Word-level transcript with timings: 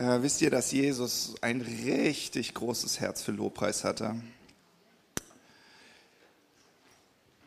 Äh, 0.00 0.22
wisst 0.22 0.40
ihr, 0.40 0.48
dass 0.48 0.72
Jesus 0.72 1.34
ein 1.42 1.60
richtig 1.60 2.54
großes 2.54 3.00
Herz 3.00 3.20
für 3.20 3.32
Lobpreis 3.32 3.84
hatte? 3.84 4.14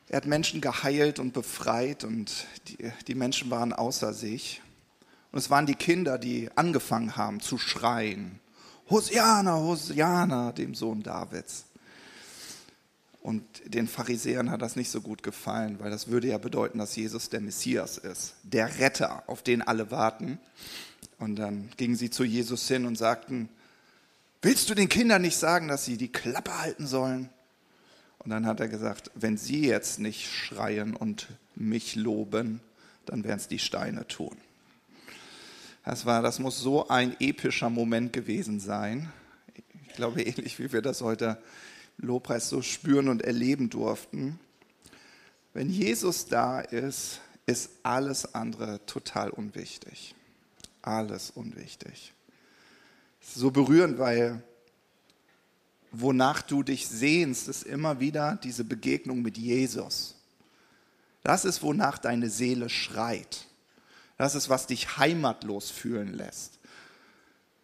Er 0.07 0.17
hat 0.17 0.27
Menschen 0.27 0.61
geheilt 0.61 1.17
und 1.17 1.33
befreit 1.33 2.03
und 2.03 2.45
die, 2.67 2.91
die 3.07 3.15
Menschen 3.15 3.49
waren 3.49 3.73
außer 3.73 4.13
sich. 4.13 4.61
Und 5.31 5.39
es 5.39 5.49
waren 5.49 5.65
die 5.65 5.73
Kinder, 5.73 6.19
die 6.19 6.51
angefangen 6.53 7.15
haben 7.15 7.39
zu 7.39 7.57
schreien. 7.57 8.39
Hosiana, 8.87 9.55
Hosiana, 9.55 10.51
dem 10.51 10.75
Sohn 10.75 11.01
Davids. 11.01 11.65
Und 13.23 13.43
den 13.65 13.87
Pharisäern 13.87 14.51
hat 14.51 14.61
das 14.61 14.75
nicht 14.75 14.91
so 14.91 15.01
gut 15.01 15.23
gefallen, 15.23 15.79
weil 15.79 15.89
das 15.89 16.09
würde 16.09 16.27
ja 16.27 16.37
bedeuten, 16.37 16.77
dass 16.77 16.95
Jesus 16.95 17.29
der 17.29 17.41
Messias 17.41 17.97
ist, 17.97 18.35
der 18.43 18.77
Retter, 18.77 19.23
auf 19.25 19.41
den 19.41 19.63
alle 19.63 19.89
warten. 19.89 20.37
Und 21.19 21.37
dann 21.37 21.69
gingen 21.77 21.95
sie 21.95 22.09
zu 22.09 22.23
Jesus 22.23 22.67
hin 22.67 22.85
und 22.85 22.97
sagten, 22.97 23.49
willst 24.41 24.69
du 24.69 24.75
den 24.75 24.89
Kindern 24.89 25.21
nicht 25.21 25.37
sagen, 25.37 25.67
dass 25.67 25.85
sie 25.85 25.97
die 25.97 26.11
Klappe 26.11 26.59
halten 26.59 26.87
sollen? 26.87 27.29
Und 28.19 28.29
dann 28.29 28.45
hat 28.45 28.59
er 28.59 28.67
gesagt, 28.67 29.11
wenn 29.15 29.37
sie 29.37 29.65
jetzt 29.65 29.99
nicht 29.99 30.31
schreien 30.31 30.95
und 30.95 31.27
mich 31.55 31.95
loben, 31.95 32.61
dann 33.05 33.23
werden 33.23 33.37
es 33.37 33.47
die 33.47 33.59
Steine 33.59 34.07
tun. 34.07 34.35
Das, 35.83 36.05
war, 36.05 36.21
das 36.21 36.39
muss 36.39 36.59
so 36.59 36.87
ein 36.87 37.15
epischer 37.19 37.69
Moment 37.69 38.13
gewesen 38.13 38.59
sein. 38.61 39.11
Ich 39.87 39.95
glaube, 39.95 40.21
ähnlich 40.21 40.57
wie 40.59 40.71
wir 40.71 40.81
das 40.81 41.01
heute 41.01 41.37
Lobpreis 41.97 42.49
so 42.49 42.61
spüren 42.61 43.09
und 43.09 43.21
erleben 43.21 43.69
durften. 43.69 44.39
Wenn 45.53 45.69
Jesus 45.69 46.27
da 46.27 46.61
ist, 46.61 47.19
ist 47.45 47.69
alles 47.83 48.33
andere 48.33 48.85
total 48.85 49.29
unwichtig 49.29 50.15
alles 50.83 51.31
unwichtig. 51.31 52.13
So 53.21 53.49
berührend, 53.51 53.97
weil 53.97 54.43
wonach 55.91 56.41
du 56.41 56.63
dich 56.63 56.87
sehnst, 56.87 57.47
ist 57.47 57.63
immer 57.63 57.99
wieder 57.99 58.37
diese 58.43 58.63
Begegnung 58.63 59.21
mit 59.21 59.37
Jesus. 59.37 60.15
Das 61.23 61.45
ist, 61.45 61.63
wonach 61.63 61.97
deine 61.97 62.29
Seele 62.29 62.69
schreit. 62.69 63.45
Das 64.17 64.35
ist, 64.35 64.49
was 64.49 64.67
dich 64.67 64.97
heimatlos 64.97 65.71
fühlen 65.71 66.13
lässt. 66.13 66.59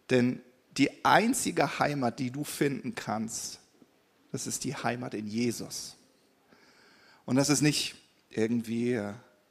Denn 0.08 0.40
die 0.76 1.04
einzige 1.04 1.78
Heimat, 1.78 2.18
die 2.18 2.30
du 2.30 2.44
finden 2.44 2.94
kannst, 2.94 3.60
das 4.32 4.46
ist 4.46 4.64
die 4.64 4.74
Heimat 4.74 5.14
in 5.14 5.26
Jesus. 5.26 5.96
Und 7.26 7.36
das 7.36 7.50
ist 7.50 7.60
nicht 7.60 7.96
irgendwie 8.30 9.00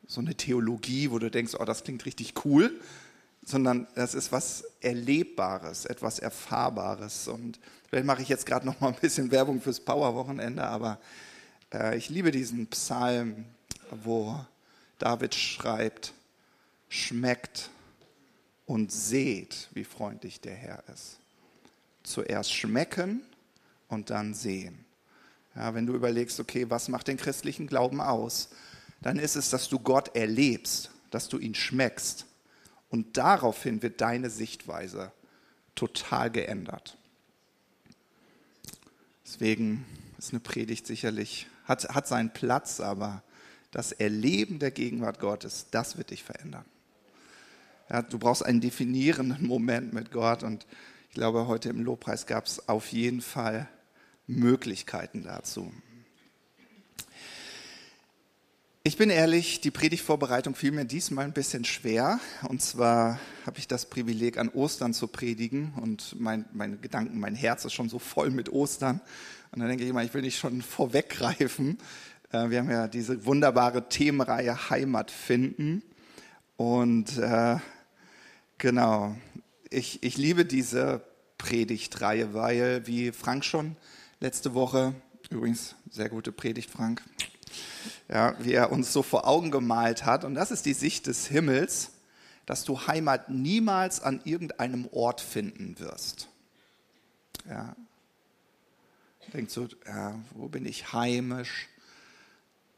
so 0.08 0.22
eine 0.22 0.36
Theologie, 0.36 1.12
wo 1.12 1.20
du 1.20 1.30
denkst, 1.30 1.54
oh, 1.60 1.66
das 1.66 1.84
klingt 1.84 2.06
richtig 2.06 2.34
cool, 2.46 2.80
sondern 3.50 3.88
das 3.96 4.14
ist 4.14 4.32
was 4.32 4.64
Erlebbares, 4.80 5.86
etwas 5.86 6.20
Erfahrbares. 6.20 7.28
Und 7.28 7.60
vielleicht 7.90 8.06
mache 8.06 8.22
ich 8.22 8.30
jetzt 8.30 8.46
gerade 8.46 8.66
noch 8.66 8.80
mal 8.80 8.90
ein 8.90 9.00
bisschen 9.00 9.32
Werbung 9.32 9.60
fürs 9.60 9.80
Power-Wochenende, 9.80 10.64
aber 10.64 11.00
äh, 11.74 11.98
ich 11.98 12.10
liebe 12.10 12.30
diesen 12.30 12.68
Psalm, 12.68 13.46
wo 13.90 14.40
David 15.00 15.34
schreibt, 15.34 16.14
schmeckt 16.90 17.72
und 18.68 18.92
seht, 18.92 19.70
wie 19.74 19.84
freundlich 19.84 20.40
der 20.42 20.54
Herr 20.54 20.84
ist. 20.94 21.18
Zuerst 22.04 22.54
schmecken 22.54 23.24
und 23.88 24.12
dann 24.12 24.36
sehen. 24.36 24.86
Ja, 25.56 25.74
wenn 25.74 25.88
du 25.88 25.96
überlegst, 25.96 26.40
okay, 26.40 26.70
was 26.70 26.88
macht 26.88 27.08
den 27.08 27.18
christlichen 27.18 27.66
Glauben 27.66 28.00
aus, 28.00 28.50
dann 29.02 29.18
ist 29.18 29.36
es, 29.36 29.50
dass 29.50 29.70
du 29.70 29.80
Gott 29.80 30.16
erlebst, 30.16 30.92
dass 31.10 31.30
du 31.30 31.40
ihn 31.40 31.56
schmeckst 31.56 32.28
und 32.90 33.18
daraufhin 33.18 33.82
wird 33.82 34.02
deine 34.02 34.30
Sichtweise 34.30 35.12
total 35.76 36.32
geändert. 36.32 36.98
Deswegen 39.26 39.86
ist 40.18 40.32
eine 40.32 40.40
Predigt 40.40 40.88
sicherlich, 40.88 41.48
hat, 41.66 41.88
hat 41.90 42.08
seinen 42.08 42.32
Platz, 42.32 42.80
aber 42.80 43.24
das 43.72 43.92
Erleben 43.92 44.60
der 44.60 44.72
Gegenwart 44.72 45.20
Gottes, 45.20 45.68
das 45.72 45.98
wird 45.98 46.10
dich 46.10 46.24
verändern. 46.24 46.66
Ja, 47.90 48.02
du 48.02 48.20
brauchst 48.20 48.44
einen 48.44 48.62
definierenden 48.62 49.46
Moment 49.46 49.94
mit 49.94 50.12
Gott 50.12 50.44
und 50.44 50.66
ich 51.10 51.16
glaube, 51.16 51.48
heute 51.48 51.70
im 51.70 51.84
Lobpreis 51.84 52.28
gab 52.28 52.46
es 52.46 52.70
auf 52.70 52.92
jeden 52.92 53.22
Fall 53.22 53.68
Möglichkeiten 54.28 55.24
dazu. 55.24 55.72
Ich 58.90 58.98
bin 58.98 59.12
ehrlich, 59.12 59.62
die 59.62 59.70
Predigtvorbereitung 59.70 60.56
fiel 60.56 60.72
mir 60.72 60.84
diesmal 60.84 61.26
ein 61.26 61.32
bisschen 61.32 61.64
schwer. 61.64 62.20
Und 62.48 62.64
zwar 62.64 63.20
habe 63.46 63.60
ich 63.60 63.68
das 63.68 63.86
Privileg, 63.86 64.40
an 64.40 64.50
Ostern 64.50 64.96
zu 64.96 65.06
predigen. 65.06 65.74
Und 65.80 66.20
mein, 66.20 66.46
meine 66.54 66.76
Gedanken, 66.78 67.20
mein 67.20 67.36
Herz 67.36 67.66
ist 67.66 67.74
schon 67.74 67.88
so 67.88 68.00
voll 68.00 68.32
mit 68.32 68.52
Ostern. 68.52 69.00
Und 69.52 69.60
dann 69.60 69.70
denke 69.70 69.84
ich 69.84 69.92
immer, 69.92 70.04
ich 70.04 70.12
will 70.16 70.24
nicht 70.24 70.40
schon 70.40 70.64
vorweggreifen. 70.64 71.78
Äh, 72.32 72.50
wir 72.50 72.58
haben 72.58 72.72
ja 72.72 72.88
diese 72.88 73.28
wunderbare 73.28 73.90
Themenreihe 73.90 74.72
Heimat 74.72 75.12
finden. 75.12 75.84
Und 76.58 77.16
äh, 77.20 77.58
genau, 78.58 79.16
ich, 79.70 80.02
ich 80.02 80.18
liebe 80.18 80.46
diese 80.46 81.04
Predigtreihe, 81.38 82.34
weil, 82.34 82.88
wie 82.88 83.12
Frank 83.12 83.46
schon 83.46 83.76
letzte 84.20 84.56
Woche, 84.56 84.96
übrigens 85.30 85.76
sehr 85.92 86.10
gute 86.10 86.32
Predigt, 86.32 86.72
Frank, 86.72 87.04
ja, 88.08 88.36
wie 88.40 88.54
er 88.54 88.72
uns 88.72 88.92
so 88.94 89.04
vor 89.04 89.28
Augen 89.28 89.52
gemalt 89.52 90.06
hat. 90.06 90.24
Und 90.24 90.36
das 90.36 90.52
ist 90.52 90.66
die 90.66 90.74
Sicht 90.74 91.08
des 91.08 91.28
Himmels, 91.28 91.92
dass 92.46 92.64
du 92.64 92.88
Heimat 92.88 93.30
niemals 93.30 94.02
an 94.02 94.22
irgendeinem 94.24 94.88
Ort 94.92 95.22
finden 95.22 95.80
wirst. 95.80 96.30
Ja. 97.48 97.76
Denkt 99.34 99.52
so, 99.52 99.68
ja, 99.86 100.20
wo 100.32 100.48
bin 100.48 100.66
ich 100.66 100.92
heimisch? 100.92 101.68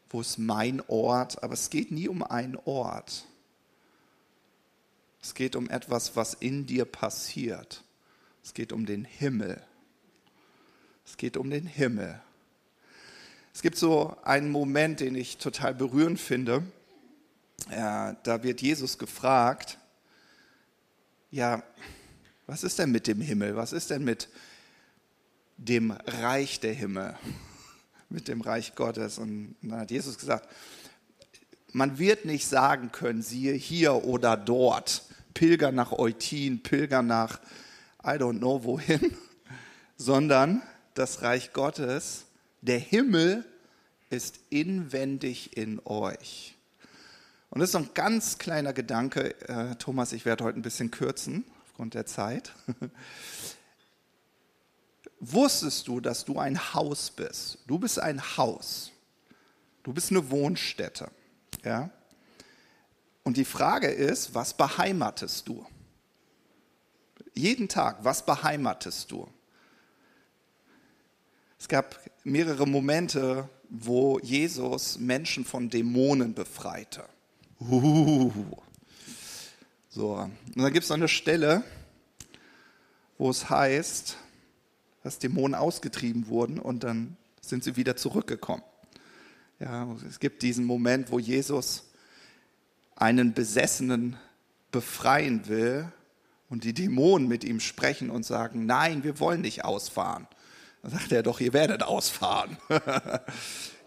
Wo 0.09 0.19
ist 0.19 0.37
mein 0.37 0.81
Ort? 0.87 1.41
Aber 1.43 1.53
es 1.53 1.69
geht 1.69 1.91
nie 1.91 2.09
um 2.09 2.23
einen 2.23 2.57
Ort. 2.57 3.25
Es 5.21 5.33
geht 5.33 5.55
um 5.55 5.69
etwas, 5.69 6.15
was 6.15 6.33
in 6.33 6.65
dir 6.65 6.83
passiert. 6.83 7.83
Es 8.43 8.53
geht 8.53 8.73
um 8.73 8.85
den 8.85 9.05
Himmel. 9.05 9.63
Es 11.05 11.15
geht 11.15 11.37
um 11.37 11.49
den 11.49 11.65
Himmel. 11.65 12.21
Es 13.53 13.61
gibt 13.61 13.77
so 13.77 14.15
einen 14.23 14.49
Moment, 14.49 15.01
den 15.01 15.13
ich 15.15 15.37
total 15.37 15.73
berührend 15.73 16.19
finde. 16.19 16.63
Ja, 17.69 18.13
da 18.23 18.43
wird 18.43 18.61
Jesus 18.61 18.97
gefragt, 18.97 19.77
ja, 21.31 21.61
was 22.47 22.63
ist 22.63 22.79
denn 22.79 22.91
mit 22.91 23.07
dem 23.07 23.21
Himmel? 23.21 23.55
Was 23.55 23.73
ist 23.73 23.89
denn 23.89 24.03
mit 24.03 24.29
dem 25.57 25.91
Reich 25.91 26.59
der 26.59 26.73
Himmel? 26.73 27.15
Mit 28.09 28.27
dem 28.27 28.41
Reich 28.41 28.75
Gottes? 28.75 29.17
Und 29.17 29.55
dann 29.61 29.79
hat 29.79 29.91
Jesus 29.91 30.17
gesagt, 30.17 30.49
man 31.71 31.97
wird 31.97 32.25
nicht 32.25 32.45
sagen 32.45 32.91
können, 32.91 33.21
siehe 33.21 33.53
hier 33.53 34.03
oder 34.03 34.35
dort, 34.35 35.03
Pilger 35.33 35.71
nach 35.71 35.93
Eutin, 35.93 36.61
Pilger 36.61 37.03
nach 37.03 37.39
I 38.03 38.17
don't 38.17 38.39
know 38.39 38.65
wohin, 38.65 39.15
sondern 39.95 40.61
das 40.93 41.21
Reich 41.21 41.53
Gottes 41.53 42.25
der 42.61 42.79
Himmel 42.79 43.45
ist 44.09 44.39
inwendig 44.49 45.57
in 45.57 45.79
euch. 45.85 46.55
Und 47.49 47.59
das 47.59 47.69
ist 47.69 47.73
so 47.73 47.79
ein 47.79 47.93
ganz 47.93 48.37
kleiner 48.37 48.73
Gedanke. 48.73 49.39
Äh, 49.47 49.75
Thomas, 49.75 50.13
ich 50.13 50.25
werde 50.25 50.43
heute 50.43 50.59
ein 50.59 50.61
bisschen 50.61 50.91
kürzen 50.91 51.43
aufgrund 51.63 51.93
der 51.93 52.05
Zeit. 52.05 52.53
Wusstest 55.19 55.87
du, 55.87 55.99
dass 55.99 56.25
du 56.25 56.39
ein 56.39 56.73
Haus 56.73 57.11
bist? 57.11 57.59
Du 57.67 57.77
bist 57.77 57.99
ein 57.99 58.21
Haus. 58.37 58.91
Du 59.83 59.93
bist 59.93 60.11
eine 60.11 60.29
Wohnstätte. 60.29 61.11
Ja? 61.63 61.89
Und 63.23 63.37
die 63.37 63.45
Frage 63.45 63.87
ist, 63.87 64.33
was 64.33 64.55
beheimatest 64.55 65.47
du? 65.47 65.65
Jeden 67.33 67.69
Tag, 67.69 68.03
was 68.03 68.25
beheimatest 68.25 69.11
du? 69.11 69.27
Es 71.61 71.67
gab 71.67 71.99
mehrere 72.23 72.65
Momente, 72.65 73.47
wo 73.69 74.17
Jesus 74.17 74.97
Menschen 74.97 75.45
von 75.45 75.69
Dämonen 75.69 76.33
befreite. 76.33 77.03
Uh. 77.59 78.31
So, 79.87 80.15
und 80.15 80.31
dann 80.55 80.73
gibt 80.73 80.85
es 80.85 80.89
eine 80.89 81.07
Stelle, 81.07 81.63
wo 83.19 83.29
es 83.29 83.51
heißt, 83.51 84.17
dass 85.03 85.19
Dämonen 85.19 85.53
ausgetrieben 85.53 86.29
wurden 86.29 86.57
und 86.57 86.83
dann 86.83 87.15
sind 87.41 87.63
sie 87.63 87.75
wieder 87.75 87.95
zurückgekommen. 87.95 88.63
Ja, 89.59 89.87
es 90.09 90.19
gibt 90.19 90.41
diesen 90.41 90.65
Moment, 90.65 91.11
wo 91.11 91.19
Jesus 91.19 91.91
einen 92.95 93.35
Besessenen 93.35 94.17
befreien 94.71 95.47
will 95.47 95.91
und 96.49 96.63
die 96.63 96.73
Dämonen 96.73 97.27
mit 97.27 97.43
ihm 97.43 97.59
sprechen 97.59 98.09
und 98.09 98.25
sagen, 98.25 98.65
nein, 98.65 99.03
wir 99.03 99.19
wollen 99.19 99.41
nicht 99.41 99.63
ausfahren. 99.63 100.27
Dann 100.81 100.91
sagt 100.91 101.11
er 101.11 101.23
doch, 101.23 101.39
ihr 101.39 101.53
werdet 101.53 101.83
ausfahren. 101.83 102.57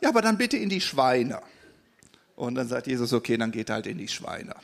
ja, 0.01 0.09
aber 0.09 0.23
dann 0.23 0.39
bitte 0.39 0.57
in 0.57 0.69
die 0.69 0.81
Schweine. 0.81 1.41
Und 2.37 2.55
dann 2.55 2.69
sagt 2.69 2.87
Jesus, 2.87 3.13
okay, 3.13 3.37
dann 3.37 3.53
geht 3.53 3.71
halt 3.71 3.87
in 3.87 3.99
die 3.99 4.09
Schweine. 4.09 4.55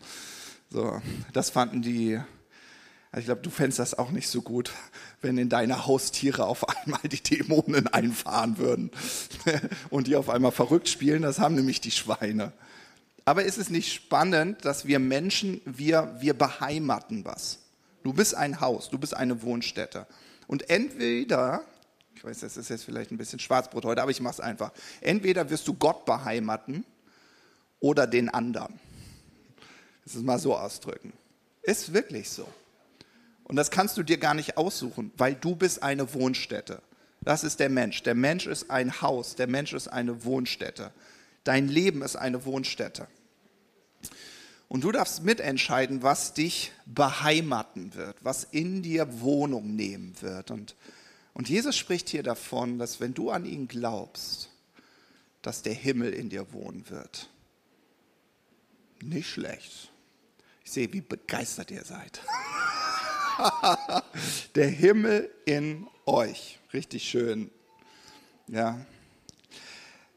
so, 0.70 1.00
das 1.32 1.50
fanden 1.50 1.82
die, 1.82 2.20
Also 3.10 3.20
ich 3.20 3.24
glaube, 3.26 3.42
du 3.42 3.50
fändest 3.50 3.78
das 3.78 3.98
auch 3.98 4.10
nicht 4.10 4.28
so 4.28 4.42
gut, 4.42 4.72
wenn 5.20 5.38
in 5.38 5.48
deine 5.48 5.86
Haustiere 5.86 6.46
auf 6.46 6.68
einmal 6.68 7.00
die 7.04 7.22
Dämonen 7.22 7.88
einfahren 7.88 8.58
würden 8.58 8.90
und 9.90 10.06
die 10.06 10.16
auf 10.16 10.28
einmal 10.28 10.52
verrückt 10.52 10.88
spielen. 10.88 11.22
Das 11.22 11.38
haben 11.38 11.54
nämlich 11.54 11.80
die 11.80 11.92
Schweine. 11.92 12.52
Aber 13.24 13.44
ist 13.44 13.58
es 13.58 13.70
nicht 13.70 13.92
spannend, 13.92 14.64
dass 14.64 14.86
wir 14.86 14.98
Menschen, 14.98 15.60
wir, 15.64 16.14
wir 16.20 16.34
beheimaten 16.34 17.24
was? 17.24 17.60
Du 18.02 18.12
bist 18.12 18.34
ein 18.34 18.60
Haus, 18.60 18.90
du 18.90 18.98
bist 18.98 19.16
eine 19.16 19.42
Wohnstätte. 19.42 20.06
Und 20.46 20.70
entweder, 20.70 21.62
ich 22.14 22.24
weiß, 22.24 22.40
das 22.40 22.56
ist 22.56 22.68
jetzt 22.70 22.84
vielleicht 22.84 23.10
ein 23.10 23.18
bisschen 23.18 23.38
Schwarzbrot 23.38 23.84
heute, 23.84 24.02
aber 24.02 24.10
ich 24.10 24.20
mache 24.20 24.34
es 24.34 24.40
einfach. 24.40 24.72
Entweder 25.00 25.50
wirst 25.50 25.66
du 25.68 25.74
Gott 25.74 26.04
beheimaten 26.04 26.84
oder 27.80 28.06
den 28.06 28.28
anderen. 28.28 28.78
Das 30.04 30.14
ist 30.14 30.22
mal 30.22 30.38
so 30.38 30.56
ausdrücken. 30.56 31.12
Ist 31.62 31.92
wirklich 31.92 32.30
so. 32.30 32.46
Und 33.44 33.56
das 33.56 33.70
kannst 33.70 33.96
du 33.96 34.02
dir 34.02 34.18
gar 34.18 34.34
nicht 34.34 34.56
aussuchen, 34.56 35.12
weil 35.16 35.34
du 35.34 35.54
bist 35.54 35.82
eine 35.82 36.12
Wohnstätte. 36.14 36.80
Das 37.20 37.42
ist 37.42 37.60
der 37.60 37.70
Mensch. 37.70 38.02
Der 38.02 38.14
Mensch 38.14 38.46
ist 38.46 38.70
ein 38.70 39.00
Haus. 39.00 39.34
Der 39.34 39.46
Mensch 39.46 39.72
ist 39.72 39.88
eine 39.88 40.24
Wohnstätte. 40.24 40.92
Dein 41.42 41.68
Leben 41.68 42.02
ist 42.02 42.16
eine 42.16 42.44
Wohnstätte. 42.44 43.06
Und 44.74 44.82
du 44.82 44.90
darfst 44.90 45.22
mitentscheiden, 45.22 46.02
was 46.02 46.34
dich 46.34 46.72
beheimaten 46.84 47.94
wird, 47.94 48.16
was 48.24 48.42
in 48.42 48.82
dir 48.82 49.20
Wohnung 49.20 49.76
nehmen 49.76 50.20
wird. 50.20 50.50
Und, 50.50 50.74
und 51.32 51.48
Jesus 51.48 51.76
spricht 51.76 52.08
hier 52.08 52.24
davon, 52.24 52.80
dass 52.80 52.98
wenn 52.98 53.14
du 53.14 53.30
an 53.30 53.44
ihn 53.44 53.68
glaubst, 53.68 54.50
dass 55.42 55.62
der 55.62 55.74
Himmel 55.74 56.12
in 56.12 56.28
dir 56.28 56.52
wohnen 56.52 56.90
wird. 56.90 57.30
Nicht 59.00 59.30
schlecht. 59.30 59.92
Ich 60.64 60.72
sehe, 60.72 60.92
wie 60.92 61.02
begeistert 61.02 61.70
ihr 61.70 61.84
seid. 61.84 62.20
Der 64.56 64.70
Himmel 64.70 65.30
in 65.44 65.86
euch. 66.04 66.58
Richtig 66.72 67.08
schön. 67.08 67.48
Ja. 68.48 68.84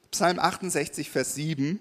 Psalm 0.10 0.40
68, 0.40 1.12
Vers 1.12 1.36
7. 1.36 1.80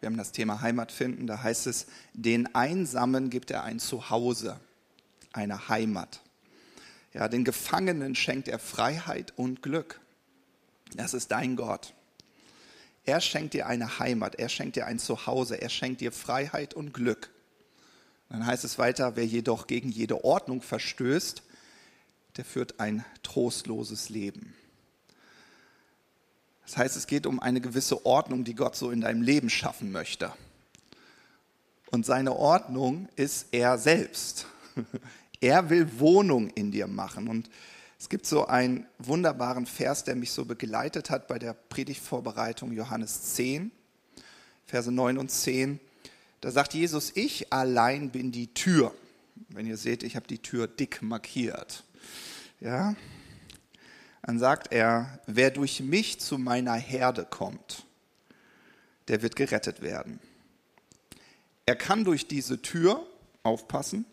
Wir 0.00 0.08
haben 0.08 0.16
das 0.16 0.32
Thema 0.32 0.62
Heimat 0.62 0.90
finden. 0.90 1.26
Da 1.26 1.42
heißt 1.42 1.66
es, 1.66 1.86
den 2.14 2.54
Einsamen 2.54 3.30
gibt 3.30 3.50
er 3.50 3.64
ein 3.64 3.78
Zuhause, 3.78 4.58
eine 5.32 5.68
Heimat. 5.68 6.20
Ja, 7.12 7.28
den 7.28 7.44
Gefangenen 7.44 8.14
schenkt 8.14 8.48
er 8.48 8.58
Freiheit 8.58 9.32
und 9.36 9.62
Glück. 9.62 10.00
Das 10.94 11.14
ist 11.14 11.30
dein 11.30 11.56
Gott. 11.56 11.94
Er 13.04 13.20
schenkt 13.20 13.54
dir 13.54 13.66
eine 13.66 13.98
Heimat, 13.98 14.36
er 14.36 14.48
schenkt 14.48 14.76
dir 14.76 14.86
ein 14.86 14.98
Zuhause, 14.98 15.60
er 15.60 15.68
schenkt 15.68 16.00
dir 16.00 16.12
Freiheit 16.12 16.74
und 16.74 16.92
Glück. 16.92 17.30
Dann 18.28 18.46
heißt 18.46 18.64
es 18.64 18.78
weiter, 18.78 19.16
wer 19.16 19.26
jedoch 19.26 19.66
gegen 19.66 19.90
jede 19.90 20.24
Ordnung 20.24 20.62
verstößt, 20.62 21.42
der 22.36 22.44
führt 22.44 22.78
ein 22.78 23.04
trostloses 23.22 24.08
Leben. 24.08 24.54
Das 26.70 26.76
heißt, 26.76 26.96
es 26.96 27.08
geht 27.08 27.26
um 27.26 27.40
eine 27.40 27.60
gewisse 27.60 28.06
Ordnung, 28.06 28.44
die 28.44 28.54
Gott 28.54 28.76
so 28.76 28.92
in 28.92 29.00
deinem 29.00 29.22
Leben 29.22 29.50
schaffen 29.50 29.90
möchte. 29.90 30.32
Und 31.90 32.06
seine 32.06 32.36
Ordnung 32.36 33.08
ist 33.16 33.48
er 33.50 33.76
selbst. 33.76 34.46
Er 35.42 35.70
will 35.70 35.98
Wohnung 35.98 36.50
in 36.50 36.70
dir 36.70 36.86
machen. 36.86 37.26
Und 37.26 37.48
es 37.98 38.10
gibt 38.10 38.26
so 38.26 38.46
einen 38.46 38.86
wunderbaren 38.98 39.64
Vers, 39.64 40.04
der 40.04 40.14
mich 40.14 40.32
so 40.32 40.44
begleitet 40.44 41.08
hat 41.08 41.28
bei 41.28 41.38
der 41.38 41.54
Predigtvorbereitung, 41.54 42.72
Johannes 42.72 43.34
10, 43.34 43.70
Verse 44.66 44.92
9 44.92 45.16
und 45.16 45.30
10. 45.30 45.80
Da 46.42 46.50
sagt 46.50 46.74
Jesus, 46.74 47.10
ich 47.14 47.50
allein 47.54 48.10
bin 48.10 48.32
die 48.32 48.52
Tür. 48.52 48.94
Wenn 49.48 49.66
ihr 49.66 49.78
seht, 49.78 50.02
ich 50.02 50.14
habe 50.14 50.26
die 50.26 50.40
Tür 50.40 50.68
dick 50.68 51.00
markiert. 51.00 51.84
Ja? 52.60 52.94
Dann 54.22 54.38
sagt 54.38 54.72
er, 54.72 55.20
wer 55.26 55.50
durch 55.50 55.80
mich 55.80 56.20
zu 56.20 56.38
meiner 56.38 56.74
Herde 56.74 57.24
kommt, 57.24 57.86
der 59.08 59.22
wird 59.22 59.36
gerettet 59.36 59.82
werden. 59.82 60.20
Er 61.66 61.76
kann 61.76 62.04
durch 62.04 62.28
diese 62.28 62.60
Tür, 62.62 63.06
aufpassen, 63.42 64.04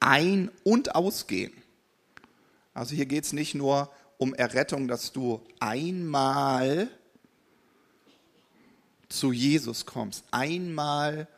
ein- 0.00 0.50
und 0.62 0.94
ausgehen. 0.94 1.52
Also 2.72 2.94
hier 2.94 3.06
geht 3.06 3.24
es 3.24 3.32
nicht 3.32 3.54
nur 3.54 3.90
um 4.18 4.34
Errettung, 4.34 4.88
dass 4.88 5.12
du 5.12 5.40
einmal 5.60 6.88
zu 9.08 9.32
Jesus 9.32 9.86
kommst, 9.86 10.24
einmal 10.30 11.28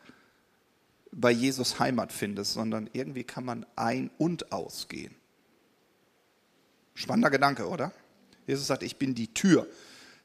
bei 1.11 1.31
Jesus 1.31 1.79
Heimat 1.79 2.11
findest, 2.11 2.53
sondern 2.53 2.89
irgendwie 2.93 3.23
kann 3.23 3.45
man 3.45 3.65
ein- 3.75 4.11
und 4.17 4.51
ausgehen. 4.51 5.15
Spannender 6.97 7.29
Gedanke, 7.29 7.67
oder? 7.67 7.91
Jesus 8.47 8.65
sagt, 8.65 8.81
ich 8.81 8.97
bin 8.97 9.13
die 9.13 9.31
Tür. 9.31 9.67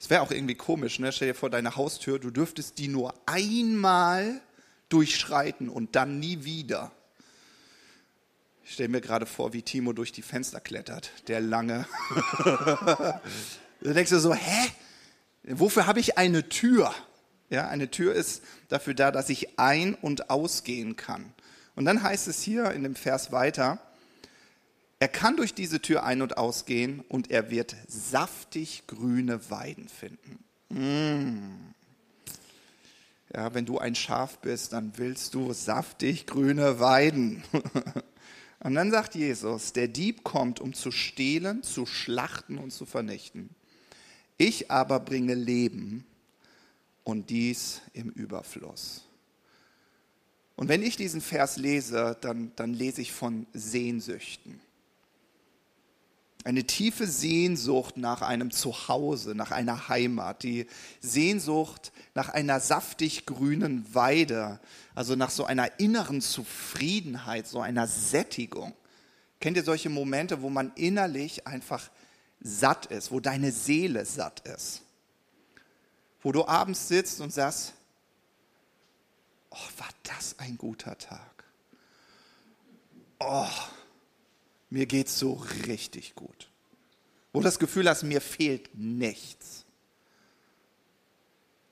Es 0.01 0.09
wäre 0.09 0.23
auch 0.23 0.31
irgendwie 0.31 0.55
komisch, 0.55 0.99
ne? 0.99 1.13
stell 1.13 1.29
dir 1.29 1.35
vor, 1.35 1.51
deine 1.51 1.77
Haustür, 1.77 2.19
du 2.19 2.31
dürftest 2.31 2.79
die 2.79 2.89
nur 2.89 3.15
einmal 3.27 4.41
durchschreiten 4.89 5.69
und 5.69 5.95
dann 5.97 6.19
nie 6.19 6.45
wieder. 6.45 6.91
Ich 8.65 8.73
stelle 8.73 8.89
mir 8.89 9.03
gerade 9.03 9.27
vor, 9.27 9.53
wie 9.53 9.61
Timo 9.61 9.93
durch 9.93 10.13
die 10.13 10.23
Fenster 10.23 10.61
klettert, 10.61 11.11
der 11.29 11.43
lange. 11.43 11.87
da 12.45 13.21
denkst 13.83 14.11
du 14.11 14.19
so, 14.19 14.33
hä? 14.33 14.71
Wofür 15.45 15.87
habe 15.87 16.01
ich 16.01 16.17
eine 16.17 16.49
Tür? 16.49 16.95
Ja, 17.51 17.69
eine 17.69 17.91
Tür 17.91 18.15
ist 18.15 18.43
dafür 18.71 18.95
da, 18.95 19.11
dass 19.11 19.29
ich 19.29 19.59
ein- 19.59 19.95
und 19.95 20.31
ausgehen 20.31 20.97
kann. 20.97 21.35
Und 21.75 21.85
dann 21.85 22.03
heißt 22.03 22.29
es 22.29 22.41
hier 22.41 22.71
in 22.71 22.83
dem 22.83 22.95
Vers 22.95 23.31
weiter, 23.31 23.79
er 25.02 25.08
kann 25.08 25.37
durch 25.37 25.52
diese 25.52 25.82
Tür 25.82 26.04
ein- 26.04 26.22
und 26.22 26.37
ausgehen 26.37 27.00
und 27.08 27.28
er 27.28 27.50
wird 27.50 27.75
saftig 27.88 28.84
grüne 28.87 29.50
Weiden 29.50 29.88
finden. 29.88 30.38
Mmh. 30.69 31.75
Ja, 33.34 33.52
wenn 33.52 33.66
du 33.66 33.81
ein 33.81 33.96
Schaf 33.96 34.38
bist, 34.38 34.72
dann 34.72 34.93
willst 34.99 35.34
du 35.34 35.52
saftig 35.54 36.26
grüne 36.26 36.78
Weiden. 36.78 37.43
und 38.60 38.76
dann 38.76 38.93
sagt 38.93 39.16
Jesus, 39.16 39.72
der 39.72 39.88
Dieb 39.88 40.22
kommt, 40.22 40.60
um 40.60 40.72
zu 40.72 40.93
stehlen, 40.93 41.64
zu 41.64 41.85
schlachten 41.85 42.56
und 42.56 42.71
zu 42.71 42.87
vernichten. 42.87 43.50
Ich 44.38 44.71
aber 44.71 45.00
bringe 45.00 45.35
Leben 45.35 46.06
und 47.02 47.28
dies 47.28 47.80
im 47.92 48.11
Überfluss. 48.11 49.04
Und 50.54 50.68
wenn 50.68 50.85
ich 50.85 50.97
diesen 50.97 51.21
Vers 51.21 51.56
lese, 51.56 52.16
dann, 52.21 52.52
dann 52.54 52.73
lese 52.73 53.00
ich 53.00 53.11
von 53.11 53.49
Sehnsüchten. 53.52 54.61
Eine 56.44 56.64
tiefe 56.64 57.06
Sehnsucht 57.06 57.96
nach 57.96 58.22
einem 58.22 58.50
Zuhause, 58.50 59.34
nach 59.34 59.50
einer 59.52 59.88
Heimat, 59.88 60.42
die 60.42 60.66
Sehnsucht 61.00 61.92
nach 62.14 62.28
einer 62.28 62.58
saftig 62.61 63.26
grünen 63.26 63.87
Weide, 63.94 64.61
also 64.94 65.14
nach 65.14 65.30
so 65.30 65.44
einer 65.44 65.78
inneren 65.78 66.20
Zufriedenheit, 66.20 67.46
so 67.46 67.61
einer 67.61 67.87
Sättigung. 67.87 68.75
Kennt 69.40 69.56
ihr 69.56 69.64
solche 69.64 69.88
Momente, 69.88 70.42
wo 70.42 70.50
man 70.50 70.72
innerlich 70.75 71.46
einfach 71.46 71.90
satt 72.40 72.87
ist, 72.87 73.12
wo 73.12 73.20
deine 73.20 73.52
Seele 73.52 74.04
satt 74.04 74.40
ist? 74.40 74.82
wo 76.22 76.30
du 76.32 76.46
abends 76.46 76.88
sitzt 76.88 77.20
und 77.20 77.32
sagst, 77.32 77.75
oh, 79.50 79.56
war 79.78 79.88
das 80.04 80.38
ein 80.38 80.56
guter 80.56 80.96
Tag. 80.96 81.44
Oh, 83.18 83.46
mir 84.73 84.87
geht's 84.87 85.19
so 85.19 85.35
richtig 85.67 86.14
gut. 86.14 86.50
Wo 87.33 87.41
du 87.41 87.45
das 87.45 87.59
Gefühl 87.59 87.88
hast, 87.88 88.05
mir 88.05 88.23
fehlt 88.23 88.75
nichts. 88.75 89.67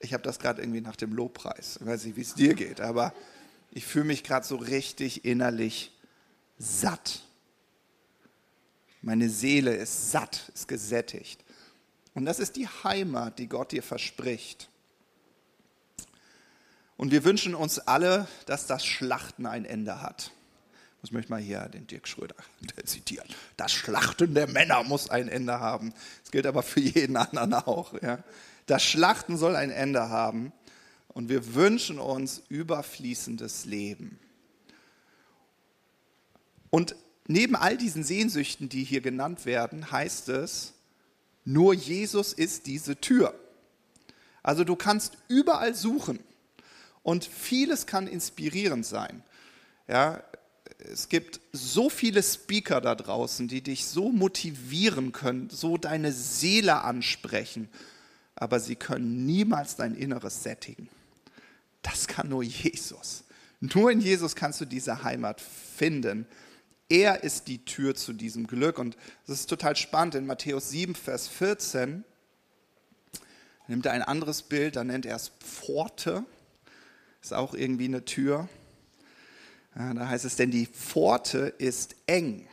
Ich 0.00 0.12
habe 0.12 0.23
das 0.23 0.38
gerade 0.38 0.61
irgendwie 0.61 0.83
nach 0.83 0.97
dem 0.97 1.14
Lobpreis. 1.14 1.78
Ich 1.80 1.87
weiß 1.87 2.04
nicht, 2.04 2.16
wie 2.16 2.23
es 2.23 2.35
dir 2.35 2.54
geht, 2.54 2.80
aber 2.80 3.14
ich 3.71 3.87
fühle 3.87 4.04
mich 4.04 4.23
gerade 4.23 4.47
so 4.47 4.57
richtig 4.57 5.25
innerlich 5.25 5.92
satt. 6.59 7.23
Meine 9.00 9.30
Seele 9.30 9.75
ist 9.75 10.11
satt, 10.11 10.50
ist 10.54 10.69
gesättigt. 10.69 11.42
Und 12.12 12.26
das 12.26 12.38
ist 12.38 12.57
die 12.57 12.69
Heimat, 12.69 13.38
die 13.38 13.49
Gott 13.49 13.73
dir 13.73 13.83
verspricht. 13.83 14.69
Und 16.99 17.12
wir 17.12 17.25
wünschen 17.25 17.54
uns 17.54 17.78
alle, 17.78 18.28
dass 18.45 18.66
das 18.66 18.85
Schlachten 18.85 19.47
ein 19.47 19.64
Ende 19.64 20.02
hat. 20.02 20.33
Ich 21.02 21.12
möchte 21.12 21.30
mal 21.30 21.40
hier 21.40 21.61
den 21.69 21.87
Dirk 21.87 22.07
Schröder 22.07 22.37
zitieren. 22.85 23.28
Das 23.57 23.73
Schlachten 23.73 24.35
der 24.35 24.49
Männer 24.49 24.83
muss 24.85 25.09
ein 25.09 25.28
Ende 25.28 25.59
haben. 25.61 25.95
Das 26.23 26.30
gilt 26.30 26.47
aber 26.47 26.62
für 26.62 26.80
jeden 26.80 27.16
anderen 27.16 27.54
auch. 27.54 28.00
Ja. 28.02 28.23
Das 28.66 28.83
Schlachten 28.83 29.37
soll 29.37 29.57
ein 29.57 29.71
Ende 29.71 30.09
haben. 30.09 30.52
Und 31.09 31.28
wir 31.28 31.54
wünschen 31.54 31.99
uns 31.99 32.42
überfließendes 32.49 33.64
Leben. 33.64 34.19
Und 36.71 36.95
neben 37.26 37.57
all 37.57 37.76
diesen 37.76 38.04
Sehnsüchten, 38.04 38.69
die 38.69 38.85
hier 38.85 39.00
genannt 39.00 39.45
werden, 39.45 39.90
heißt 39.90 40.28
es, 40.28 40.75
nur 41.45 41.75
Jesus 41.75 42.33
ist 42.33 42.66
diese 42.66 43.00
Tür. 43.00 43.35
Also 44.42 44.64
du 44.64 44.76
kannst 44.76 45.19
überall 45.28 45.75
suchen 45.75 46.21
und 47.02 47.25
vieles 47.25 47.87
kann 47.87 48.07
inspirierend 48.07 48.87
sein. 48.87 49.23
Ja, 49.88 50.23
es 50.78 51.08
gibt 51.08 51.40
so 51.52 51.90
viele 51.90 52.22
Speaker 52.22 52.80
da 52.80 52.94
draußen, 52.94 53.48
die 53.48 53.62
dich 53.62 53.86
so 53.86 54.10
motivieren 54.10 55.12
können, 55.12 55.50
so 55.50 55.76
deine 55.76 56.12
Seele 56.12 56.82
ansprechen, 56.82 57.68
aber 58.34 58.60
sie 58.60 58.76
können 58.76 59.26
niemals 59.26 59.76
dein 59.76 59.94
Inneres 59.94 60.42
sättigen. 60.42 60.88
Das 61.82 62.06
kann 62.06 62.28
nur 62.28 62.42
Jesus. 62.42 63.24
Nur 63.60 63.90
in 63.90 64.00
Jesus 64.00 64.34
kannst 64.34 64.60
du 64.60 64.64
diese 64.64 65.02
Heimat 65.02 65.40
finden. 65.40 66.26
Er 66.88 67.22
ist 67.22 67.46
die 67.46 67.64
Tür 67.64 67.94
zu 67.94 68.12
diesem 68.12 68.46
Glück. 68.46 68.78
Und 68.78 68.96
das 69.26 69.40
ist 69.40 69.50
total 69.50 69.76
spannend. 69.76 70.14
In 70.14 70.26
Matthäus 70.26 70.70
7, 70.70 70.94
Vers 70.94 71.28
14 71.28 72.04
nimmt 73.68 73.86
er 73.86 73.92
ein 73.92 74.02
anderes 74.02 74.42
Bild, 74.42 74.76
da 74.76 74.84
nennt 74.84 75.06
er 75.06 75.16
es 75.16 75.30
Pforte. 75.40 76.24
Ist 77.22 77.34
auch 77.34 77.54
irgendwie 77.54 77.84
eine 77.84 78.04
Tür. 78.04 78.48
Ja, 79.80 79.94
da 79.94 80.08
heißt 80.08 80.26
es, 80.26 80.37
denn 80.37 80.50
die 80.50 80.66
Pforte 80.66 81.54
ist 81.56 81.96
eng 82.06 82.46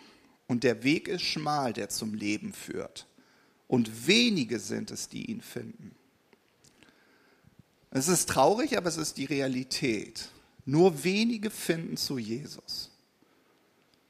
und 0.47 0.63
der 0.63 0.83
Weg 0.83 1.09
ist 1.09 1.23
schmal, 1.23 1.73
der 1.73 1.89
zum 1.89 2.13
Leben 2.13 2.53
führt. 2.53 3.05
Und 3.67 4.07
wenige 4.07 4.59
sind 4.59 4.91
es, 4.91 5.09
die 5.09 5.29
ihn 5.29 5.41
finden. 5.41 5.93
Es 7.91 8.07
ist 8.07 8.29
traurig, 8.29 8.77
aber 8.77 8.87
es 8.87 8.95
ist 8.95 9.17
die 9.17 9.25
Realität. 9.25 10.29
Nur 10.63 11.03
wenige 11.03 11.49
finden 11.49 11.97
zu 11.97 12.17
Jesus. 12.17 12.91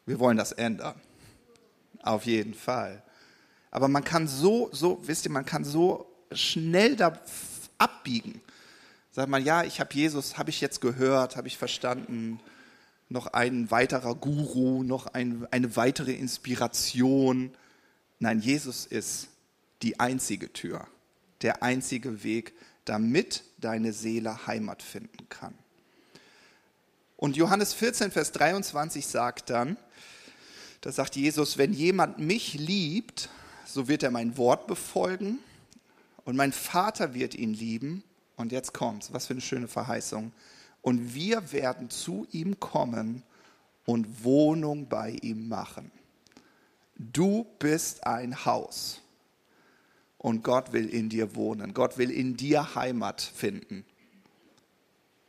Wir 0.06 0.20
wollen 0.20 0.38
das 0.38 0.52
ändern. 0.52 1.02
Auf 2.04 2.28
jeden 2.28 2.54
Fall. 2.54 3.02
Aber 3.72 3.88
man 3.88 4.04
kann 4.04 4.28
so, 4.28 4.70
so, 4.72 5.00
wisst 5.08 5.26
ihr, 5.26 5.32
man 5.32 5.46
kann 5.46 5.64
so 5.64 6.06
schnell 6.32 6.96
da 6.96 7.20
abbiegen. 7.80 8.42
Sagt 9.12 9.30
man, 9.30 9.44
ja, 9.44 9.64
ich 9.64 9.80
habe 9.80 9.92
Jesus, 9.96 10.38
habe 10.38 10.52
ich 10.52 10.62
jetzt 10.62 10.82
gehört, 10.82 11.36
habe 11.36 11.48
ich 11.48 11.58
verstanden. 11.58 12.40
Noch 13.10 13.28
ein 13.28 13.72
weiterer 13.72 14.16
Guru, 14.16 14.84
noch 14.84 15.08
ein, 15.08 15.48
eine 15.52 15.76
weitere 15.76 16.14
Inspiration. 16.14 17.52
Nein, 18.20 18.40
Jesus 18.40 18.86
ist 18.86 19.30
die 19.82 20.00
einzige 20.00 20.52
Tür, 20.52 20.88
der 21.42 21.64
einzige 21.64 22.24
Weg, 22.24 22.54
damit 22.86 23.44
deine 23.58 23.94
Seele 23.94 24.48
Heimat 24.48 24.82
finden 24.84 25.30
kann. 25.30 25.54
Und 27.16 27.36
Johannes 27.36 27.74
14, 27.74 28.12
Vers 28.12 28.32
23 28.32 29.06
sagt 29.06 29.50
dann, 29.50 29.78
da 30.82 30.92
sagt 30.92 31.16
Jesus, 31.16 31.58
wenn 31.58 31.74
jemand 31.74 32.20
mich 32.20 32.54
liebt, 32.54 33.30
so 33.66 33.88
wird 33.88 34.04
er 34.04 34.12
mein 34.12 34.38
Wort 34.38 34.68
befolgen 34.68 35.40
und 36.26 36.36
mein 36.36 36.52
Vater 36.52 37.14
wird 37.14 37.34
ihn 37.34 37.54
lieben. 37.54 38.04
Und 38.36 38.52
jetzt 38.52 38.74
kommt's, 38.74 39.12
was 39.12 39.26
für 39.26 39.34
eine 39.34 39.42
schöne 39.42 39.68
Verheißung. 39.68 40.32
Und 40.88 41.14
wir 41.14 41.52
werden 41.52 41.90
zu 41.90 42.28
ihm 42.32 42.62
kommen 42.62 43.22
und 43.84 44.24
Wohnung 44.24 44.88
bei 44.88 45.18
ihm 45.22 45.50
machen. 45.50 45.92
Du 46.96 47.46
bist 47.60 48.08
ein 48.08 48.46
Haus 48.46 49.02
und 50.18 50.46
Gott 50.46 50.72
will 50.72 50.88
in 50.88 51.10
dir 51.10 51.36
wohnen. 51.36 51.74
Gott 51.74 51.98
will 51.98 52.10
in 52.10 52.38
dir 52.38 52.74
Heimat 52.74 53.20
finden. 53.22 53.84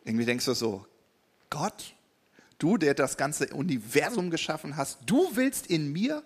Irgendwie 0.04 0.26
denkst 0.26 0.44
du 0.44 0.54
so, 0.54 0.86
Gott, 1.50 1.92
du, 2.58 2.76
der 2.76 2.94
das 2.94 3.16
ganze 3.16 3.48
Universum 3.48 4.30
geschaffen 4.30 4.76
hast, 4.76 5.00
du 5.06 5.28
willst 5.34 5.66
in 5.66 5.90
mir 5.90 6.22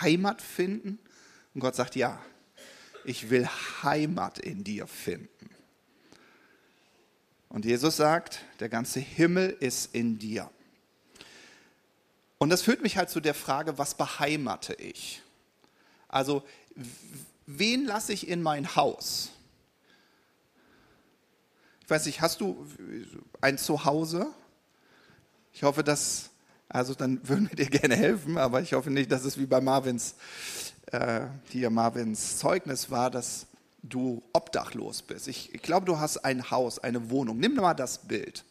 Heimat 0.00 0.42
finden? 0.42 0.98
Und 1.54 1.60
Gott 1.60 1.76
sagt, 1.76 1.94
ja, 1.94 2.20
ich 3.04 3.30
will 3.30 3.46
Heimat 3.84 4.40
in 4.40 4.64
dir 4.64 4.88
finden. 4.88 5.48
Und 7.48 7.64
Jesus 7.64 7.96
sagt, 7.96 8.40
der 8.60 8.68
ganze 8.68 9.00
Himmel 9.00 9.56
ist 9.60 9.94
in 9.94 10.18
dir. 10.18 10.50
Und 12.38 12.50
das 12.50 12.62
führt 12.62 12.82
mich 12.82 12.96
halt 12.96 13.10
zu 13.10 13.20
der 13.20 13.34
Frage, 13.34 13.78
was 13.78 13.94
beheimate 13.94 14.74
ich? 14.74 15.22
Also, 16.08 16.44
wen 17.46 17.84
lasse 17.84 18.12
ich 18.12 18.28
in 18.28 18.42
mein 18.42 18.76
Haus? 18.76 19.30
Ich 21.82 21.90
weiß 21.90 22.06
nicht, 22.06 22.20
hast 22.20 22.40
du 22.40 22.66
ein 23.40 23.58
Zuhause? 23.58 24.28
Ich 25.54 25.62
hoffe, 25.62 25.82
dass, 25.82 26.30
also 26.68 26.94
dann 26.94 27.26
würden 27.26 27.48
wir 27.50 27.56
dir 27.56 27.70
gerne 27.70 27.96
helfen, 27.96 28.38
aber 28.38 28.60
ich 28.60 28.74
hoffe 28.74 28.90
nicht, 28.90 29.10
dass 29.10 29.24
es 29.24 29.38
wie 29.38 29.46
bei 29.46 29.60
Marvins, 29.60 30.14
äh, 30.92 31.22
hier 31.48 31.70
Marvins 31.70 32.38
Zeugnis 32.38 32.90
war, 32.90 33.10
dass 33.10 33.46
du 33.88 34.22
obdachlos 34.32 35.02
bist. 35.02 35.28
Ich, 35.28 35.54
ich 35.54 35.62
glaube, 35.62 35.86
du 35.86 35.98
hast 35.98 36.18
ein 36.18 36.50
Haus, 36.50 36.78
eine 36.78 37.10
Wohnung. 37.10 37.38
Nimm 37.38 37.54
mal 37.54 37.74
das 37.74 38.06
Bild. 38.06 38.44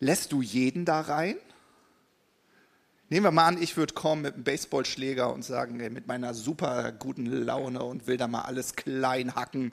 Lässt 0.00 0.32
du 0.32 0.42
jeden 0.42 0.84
da 0.84 1.00
rein? 1.00 1.36
Nehmen 3.08 3.24
wir 3.24 3.30
mal 3.30 3.46
an, 3.46 3.62
ich 3.62 3.76
würde 3.76 3.94
kommen 3.94 4.22
mit 4.22 4.34
einem 4.34 4.44
Baseballschläger 4.44 5.32
und 5.32 5.44
sagen, 5.44 5.78
ey, 5.78 5.90
mit 5.90 6.06
meiner 6.06 6.34
super 6.34 6.90
guten 6.92 7.26
Laune 7.26 7.82
und 7.82 8.06
will 8.06 8.16
da 8.16 8.26
mal 8.26 8.42
alles 8.42 8.74
klein 8.76 9.34
hacken 9.34 9.72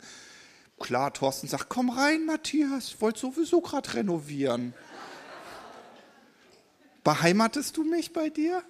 Klar, 0.81 1.13
Thorsten 1.13 1.47
sagt, 1.47 1.69
komm 1.69 1.91
rein, 1.91 2.25
Matthias, 2.25 2.87
ich 2.87 3.01
wollte 3.01 3.19
sowieso 3.19 3.61
gerade 3.61 3.93
renovieren. 3.93 4.73
Beheimatest 7.03 7.77
du 7.77 7.83
mich 7.83 8.13
bei 8.13 8.29
dir? 8.29 8.63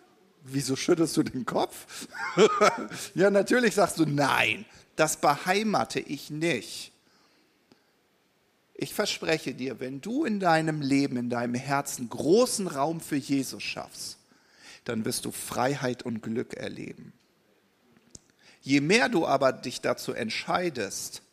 Wieso 0.44 0.75
schüttelst 0.75 1.15
du 1.18 1.24
den 1.24 1.46
Kopf? 1.46 2.08
ja, 3.15 3.30
natürlich 3.30 3.75
sagst 3.75 3.98
du, 4.00 4.06
nein, 4.06 4.65
das 5.01 5.17
beheimate 5.17 6.00
ich 6.00 6.29
nicht. 6.29 6.91
Ich 8.75 8.93
verspreche 8.93 9.55
dir, 9.55 9.79
wenn 9.79 10.00
du 10.00 10.25
in 10.25 10.39
deinem 10.39 10.79
Leben, 10.79 11.17
in 11.17 11.31
deinem 11.31 11.55
Herzen 11.55 12.08
großen 12.08 12.67
Raum 12.67 13.01
für 13.01 13.15
Jesus 13.15 13.63
schaffst, 13.63 14.20
dann 14.84 15.03
wirst 15.03 15.25
du 15.25 15.31
Freiheit 15.31 16.03
und 16.03 16.22
Glück 16.22 16.53
erleben. 16.53 17.13
Je 18.62 18.79
mehr 18.79 19.10
du 19.10 19.25
aber 19.25 19.53
dich 19.53 19.81
dazu 19.81 20.13
entscheidest, 20.13 21.24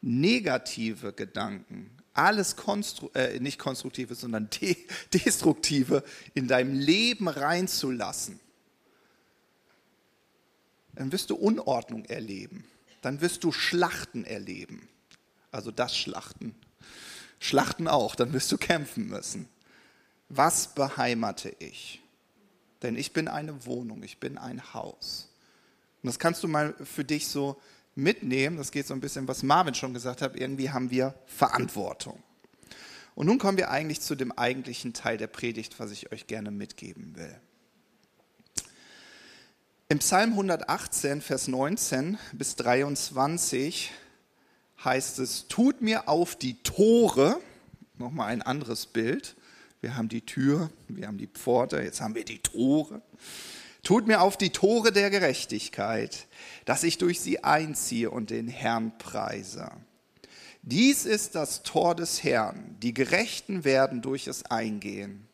negative 0.00 1.12
Gedanken, 1.12 1.90
alles 2.14 2.56
konstru 2.56 3.10
äh, 3.12 3.38
nicht 3.38 3.58
konstruktive, 3.58 4.14
sondern 4.14 4.48
de 4.48 4.78
destruktive 5.12 6.02
in 6.32 6.48
deinem 6.48 6.72
Leben 6.72 7.28
reinzulassen, 7.28 8.40
dann 10.96 11.12
wirst 11.12 11.30
du 11.30 11.36
Unordnung 11.36 12.04
erleben. 12.06 12.64
Dann 13.02 13.20
wirst 13.20 13.44
du 13.44 13.52
Schlachten 13.52 14.24
erleben. 14.24 14.88
Also 15.52 15.70
das 15.70 15.96
Schlachten. 15.96 16.54
Schlachten 17.38 17.86
auch, 17.86 18.14
dann 18.14 18.32
wirst 18.32 18.50
du 18.50 18.58
kämpfen 18.58 19.08
müssen. 19.08 19.48
Was 20.28 20.74
beheimate 20.74 21.54
ich? 21.58 22.02
Denn 22.82 22.96
ich 22.96 23.12
bin 23.12 23.28
eine 23.28 23.64
Wohnung, 23.66 24.02
ich 24.02 24.18
bin 24.18 24.38
ein 24.38 24.74
Haus. 24.74 25.28
Und 26.02 26.08
das 26.08 26.18
kannst 26.18 26.42
du 26.42 26.48
mal 26.48 26.74
für 26.84 27.04
dich 27.04 27.28
so 27.28 27.60
mitnehmen, 27.94 28.56
das 28.56 28.72
geht 28.72 28.86
so 28.86 28.94
ein 28.94 29.00
bisschen, 29.00 29.28
was 29.28 29.42
Marvin 29.42 29.74
schon 29.74 29.94
gesagt 29.94 30.22
hat, 30.22 30.36
irgendwie 30.36 30.70
haben 30.70 30.90
wir 30.90 31.14
Verantwortung. 31.26 32.22
Und 33.14 33.26
nun 33.26 33.38
kommen 33.38 33.56
wir 33.56 33.70
eigentlich 33.70 34.02
zu 34.02 34.14
dem 34.14 34.30
eigentlichen 34.32 34.92
Teil 34.92 35.16
der 35.16 35.26
Predigt, 35.26 35.80
was 35.80 35.90
ich 35.90 36.12
euch 36.12 36.26
gerne 36.26 36.50
mitgeben 36.50 37.16
will. 37.16 37.40
Im 39.88 40.00
Psalm 40.00 40.32
118, 40.32 41.20
Vers 41.20 41.46
19 41.46 42.18
bis 42.32 42.56
23 42.56 43.92
heißt 44.82 45.20
es, 45.20 45.46
tut 45.46 45.80
mir 45.80 46.08
auf 46.08 46.34
die 46.34 46.60
Tore, 46.64 47.38
nochmal 47.96 48.32
ein 48.32 48.42
anderes 48.42 48.86
Bild, 48.86 49.36
wir 49.80 49.96
haben 49.96 50.08
die 50.08 50.22
Tür, 50.22 50.70
wir 50.88 51.06
haben 51.06 51.18
die 51.18 51.28
Pforte, 51.28 51.80
jetzt 51.80 52.00
haben 52.00 52.16
wir 52.16 52.24
die 52.24 52.40
Tore. 52.40 53.00
Tut 53.84 54.08
mir 54.08 54.22
auf 54.22 54.36
die 54.36 54.50
Tore 54.50 54.90
der 54.90 55.08
Gerechtigkeit, 55.08 56.26
dass 56.64 56.82
ich 56.82 56.98
durch 56.98 57.20
sie 57.20 57.44
einziehe 57.44 58.10
und 58.10 58.30
den 58.30 58.48
Herrn 58.48 58.98
preise. 58.98 59.70
Dies 60.62 61.06
ist 61.06 61.36
das 61.36 61.62
Tor 61.62 61.94
des 61.94 62.24
Herrn, 62.24 62.74
die 62.82 62.92
Gerechten 62.92 63.62
werden 63.62 64.02
durch 64.02 64.26
es 64.26 64.46
eingehen. 64.46 65.25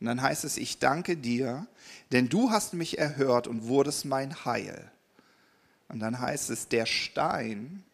Und 0.00 0.06
dann 0.06 0.22
heißt 0.22 0.44
es, 0.44 0.56
ich 0.56 0.78
danke 0.78 1.16
dir, 1.16 1.66
denn 2.12 2.28
du 2.28 2.50
hast 2.50 2.74
mich 2.74 2.98
erhört 2.98 3.46
und 3.46 3.68
wurdest 3.68 4.04
mein 4.06 4.44
Heil. 4.44 4.90
Und 5.88 6.00
dann 6.00 6.18
heißt 6.18 6.50
es, 6.50 6.68
der 6.68 6.86
Stein, 6.86 7.84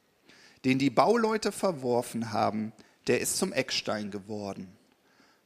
den 0.64 0.78
die 0.78 0.90
Bauleute 0.90 1.50
verworfen 1.50 2.32
haben, 2.32 2.72
der 3.06 3.20
ist 3.20 3.36
zum 3.36 3.52
Eckstein 3.52 4.10
geworden. 4.10 4.68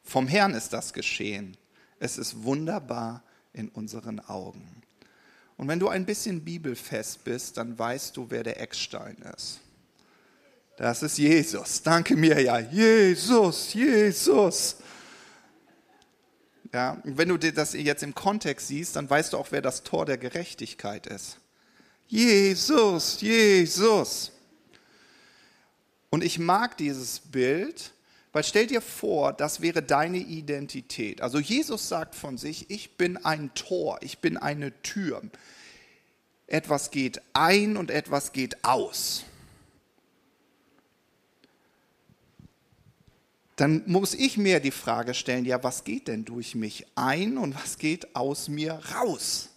Vom 0.02 0.28
Herrn 0.28 0.54
ist 0.54 0.72
das 0.72 0.92
geschehen. 0.92 1.56
Es 1.98 2.18
ist 2.18 2.42
wunderbar 2.42 3.22
in 3.52 3.68
unseren 3.68 4.20
Augen. 4.20 4.82
Und 5.56 5.68
wenn 5.68 5.78
du 5.78 5.88
ein 5.88 6.06
bisschen 6.06 6.42
bibelfest 6.42 7.22
bist, 7.24 7.56
dann 7.58 7.78
weißt 7.78 8.16
du, 8.16 8.26
wer 8.30 8.42
der 8.42 8.60
Eckstein 8.60 9.16
ist. 9.36 9.60
Das 10.76 11.02
ist 11.02 11.18
Jesus. 11.18 11.82
Danke 11.82 12.16
mir 12.16 12.40
ja. 12.40 12.58
Jesus, 12.58 13.74
Jesus. 13.74 14.76
Ja, 16.72 17.00
wenn 17.04 17.28
du 17.28 17.36
das 17.36 17.72
jetzt 17.72 18.02
im 18.02 18.14
Kontext 18.14 18.68
siehst, 18.68 18.96
dann 18.96 19.10
weißt 19.10 19.32
du 19.32 19.38
auch, 19.38 19.48
wer 19.50 19.62
das 19.62 19.82
Tor 19.82 20.06
der 20.06 20.18
Gerechtigkeit 20.18 21.06
ist. 21.06 21.38
Jesus, 22.06 23.20
Jesus. 23.20 24.32
Und 26.10 26.22
ich 26.22 26.38
mag 26.38 26.76
dieses 26.76 27.20
Bild, 27.20 27.92
Weil 28.32 28.44
stell 28.44 28.66
dir 28.66 28.80
vor, 28.80 29.32
das 29.32 29.60
wäre 29.60 29.82
deine 29.82 30.18
Identität. 30.18 31.20
Also 31.20 31.40
Jesus 31.40 31.88
sagt 31.88 32.14
von 32.14 32.38
sich, 32.38 32.70
ich 32.70 32.96
bin 32.96 33.16
ein 33.24 33.52
Tor, 33.54 33.98
ich 34.02 34.20
bin 34.20 34.36
eine 34.36 34.80
Tür. 34.82 35.22
Etwas 36.46 36.90
geht 36.90 37.20
ein 37.32 37.76
und 37.76 37.90
etwas 37.90 38.32
geht 38.32 38.64
aus. 38.64 39.24
Dann 43.60 43.82
muss 43.84 44.14
ich 44.14 44.38
mir 44.38 44.58
die 44.58 44.70
Frage 44.70 45.12
stellen, 45.12 45.44
ja, 45.44 45.62
was 45.62 45.84
geht 45.84 46.08
denn 46.08 46.24
durch 46.24 46.54
mich 46.54 46.86
ein 46.94 47.36
und 47.36 47.54
was 47.54 47.76
geht 47.76 48.16
aus 48.16 48.48
mir 48.48 48.80
raus? 48.94 49.50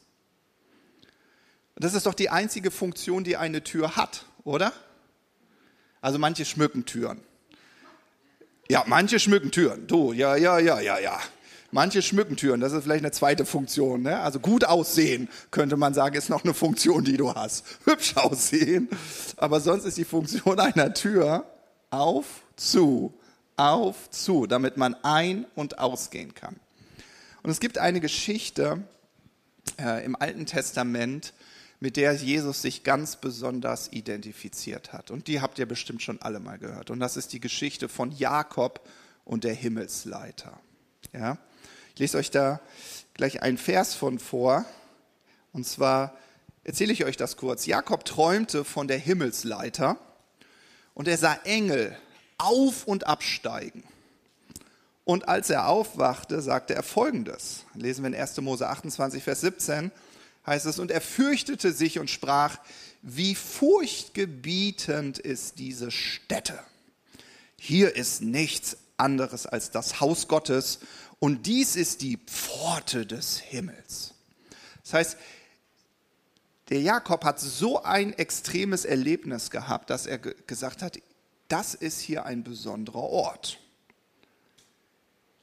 Das 1.77 1.93
ist 1.93 2.05
doch 2.05 2.13
die 2.13 2.29
einzige 2.29 2.69
Funktion, 2.69 3.23
die 3.23 3.37
eine 3.37 3.63
Tür 3.63 3.95
hat, 3.95 4.25
oder? 4.43 4.73
Also 6.01 6.19
manche 6.19 6.43
schmücken 6.43 6.83
Türen. 6.83 7.21
Ja, 8.67 8.83
manche 8.87 9.19
schmücken 9.19 9.51
Türen. 9.51 9.87
Du, 9.87 10.11
ja, 10.11 10.35
ja, 10.35 10.59
ja, 10.59 10.81
ja, 10.81 10.99
ja. 10.99 11.17
Manche 11.71 12.01
schmücken 12.01 12.35
Türen, 12.35 12.59
das 12.59 12.73
ist 12.73 12.83
vielleicht 12.83 13.05
eine 13.05 13.13
zweite 13.13 13.45
Funktion. 13.45 14.01
Ne? 14.01 14.19
Also 14.19 14.41
gut 14.41 14.65
aussehen, 14.65 15.29
könnte 15.49 15.77
man 15.77 15.93
sagen, 15.93 16.17
ist 16.17 16.29
noch 16.29 16.43
eine 16.43 16.53
Funktion, 16.53 17.05
die 17.05 17.15
du 17.15 17.33
hast. 17.33 17.63
Hübsch 17.85 18.17
aussehen. 18.17 18.89
Aber 19.37 19.61
sonst 19.61 19.85
ist 19.85 19.97
die 19.97 20.03
Funktion 20.03 20.59
einer 20.59 20.93
Tür 20.93 21.45
auf, 21.89 22.25
zu, 22.57 23.17
auf, 23.57 24.09
zu, 24.09 24.47
damit 24.47 24.77
man 24.77 24.95
ein- 25.03 25.45
und 25.55 25.79
ausgehen 25.79 26.33
kann. 26.33 26.55
Und 27.43 27.49
es 27.49 27.59
gibt 27.59 27.77
eine 27.77 27.99
Geschichte 27.99 28.83
äh, 29.79 30.03
im 30.05 30.15
Alten 30.15 30.45
Testament, 30.45 31.33
mit 31.79 31.97
der 31.97 32.13
Jesus 32.13 32.61
sich 32.61 32.83
ganz 32.83 33.17
besonders 33.17 33.91
identifiziert 33.91 34.93
hat. 34.93 35.11
Und 35.11 35.27
die 35.27 35.41
habt 35.41 35.59
ihr 35.59 35.65
bestimmt 35.65 36.01
schon 36.01 36.21
alle 36.21 36.39
mal 36.39 36.57
gehört. 36.57 36.89
Und 36.89 37.01
das 37.01 37.17
ist 37.17 37.33
die 37.33 37.41
Geschichte 37.41 37.89
von 37.89 38.11
Jakob 38.13 38.87
und 39.25 39.43
der 39.43 39.53
Himmelsleiter. 39.53 40.57
Ja? 41.11 41.37
Ich 41.93 41.99
lese 41.99 42.17
euch 42.17 42.31
da 42.31 42.61
gleich 43.13 43.41
einen 43.41 43.57
Vers 43.57 43.95
von 43.95 44.19
vor. 44.19 44.65
Und 45.51 45.67
zwar 45.67 46.17
erzähle 46.63 46.93
ich 46.93 47.03
euch 47.03 47.17
das 47.17 47.35
kurz. 47.35 47.65
Jakob 47.65 48.05
träumte 48.05 48.63
von 48.63 48.87
der 48.87 48.97
Himmelsleiter 48.97 49.97
und 50.93 51.07
er 51.09 51.17
sah 51.17 51.33
Engel 51.43 51.97
auf 52.37 52.85
und 52.85 53.07
absteigen. 53.07 53.83
Und 55.05 55.27
als 55.27 55.49
er 55.49 55.67
aufwachte, 55.67 56.41
sagte 56.41 56.75
er 56.75 56.83
folgendes. 56.83 57.65
Lesen 57.75 58.03
wir 58.03 58.09
in 58.09 58.15
1. 58.15 58.39
Mose 58.41 58.67
28, 58.67 59.23
Vers 59.23 59.41
17 59.41 59.91
heißt 60.45 60.65
es, 60.65 60.79
und 60.79 60.91
er 60.91 61.01
fürchtete 61.01 61.71
sich 61.71 61.99
und 61.99 62.09
sprach, 62.09 62.57
wie 63.01 63.35
furchtgebietend 63.35 65.19
ist 65.19 65.59
diese 65.59 65.91
Stätte. 65.91 66.59
Hier 67.57 67.95
ist 67.95 68.21
nichts 68.21 68.77
anderes 68.97 69.45
als 69.45 69.71
das 69.71 69.99
Haus 69.99 70.27
Gottes 70.27 70.79
und 71.19 71.45
dies 71.45 71.75
ist 71.75 72.01
die 72.01 72.17
Pforte 72.17 73.05
des 73.05 73.39
Himmels. 73.39 74.13
Das 74.83 74.93
heißt, 74.93 75.17
der 76.69 76.81
Jakob 76.81 77.23
hat 77.25 77.39
so 77.39 77.83
ein 77.83 78.13
extremes 78.13 78.85
Erlebnis 78.85 79.49
gehabt, 79.49 79.89
dass 79.89 80.05
er 80.05 80.17
gesagt 80.17 80.81
hat, 80.81 80.97
das 81.53 81.75
ist 81.75 81.99
hier 81.99 82.25
ein 82.25 82.43
besonderer 82.43 83.03
Ort. 83.03 83.59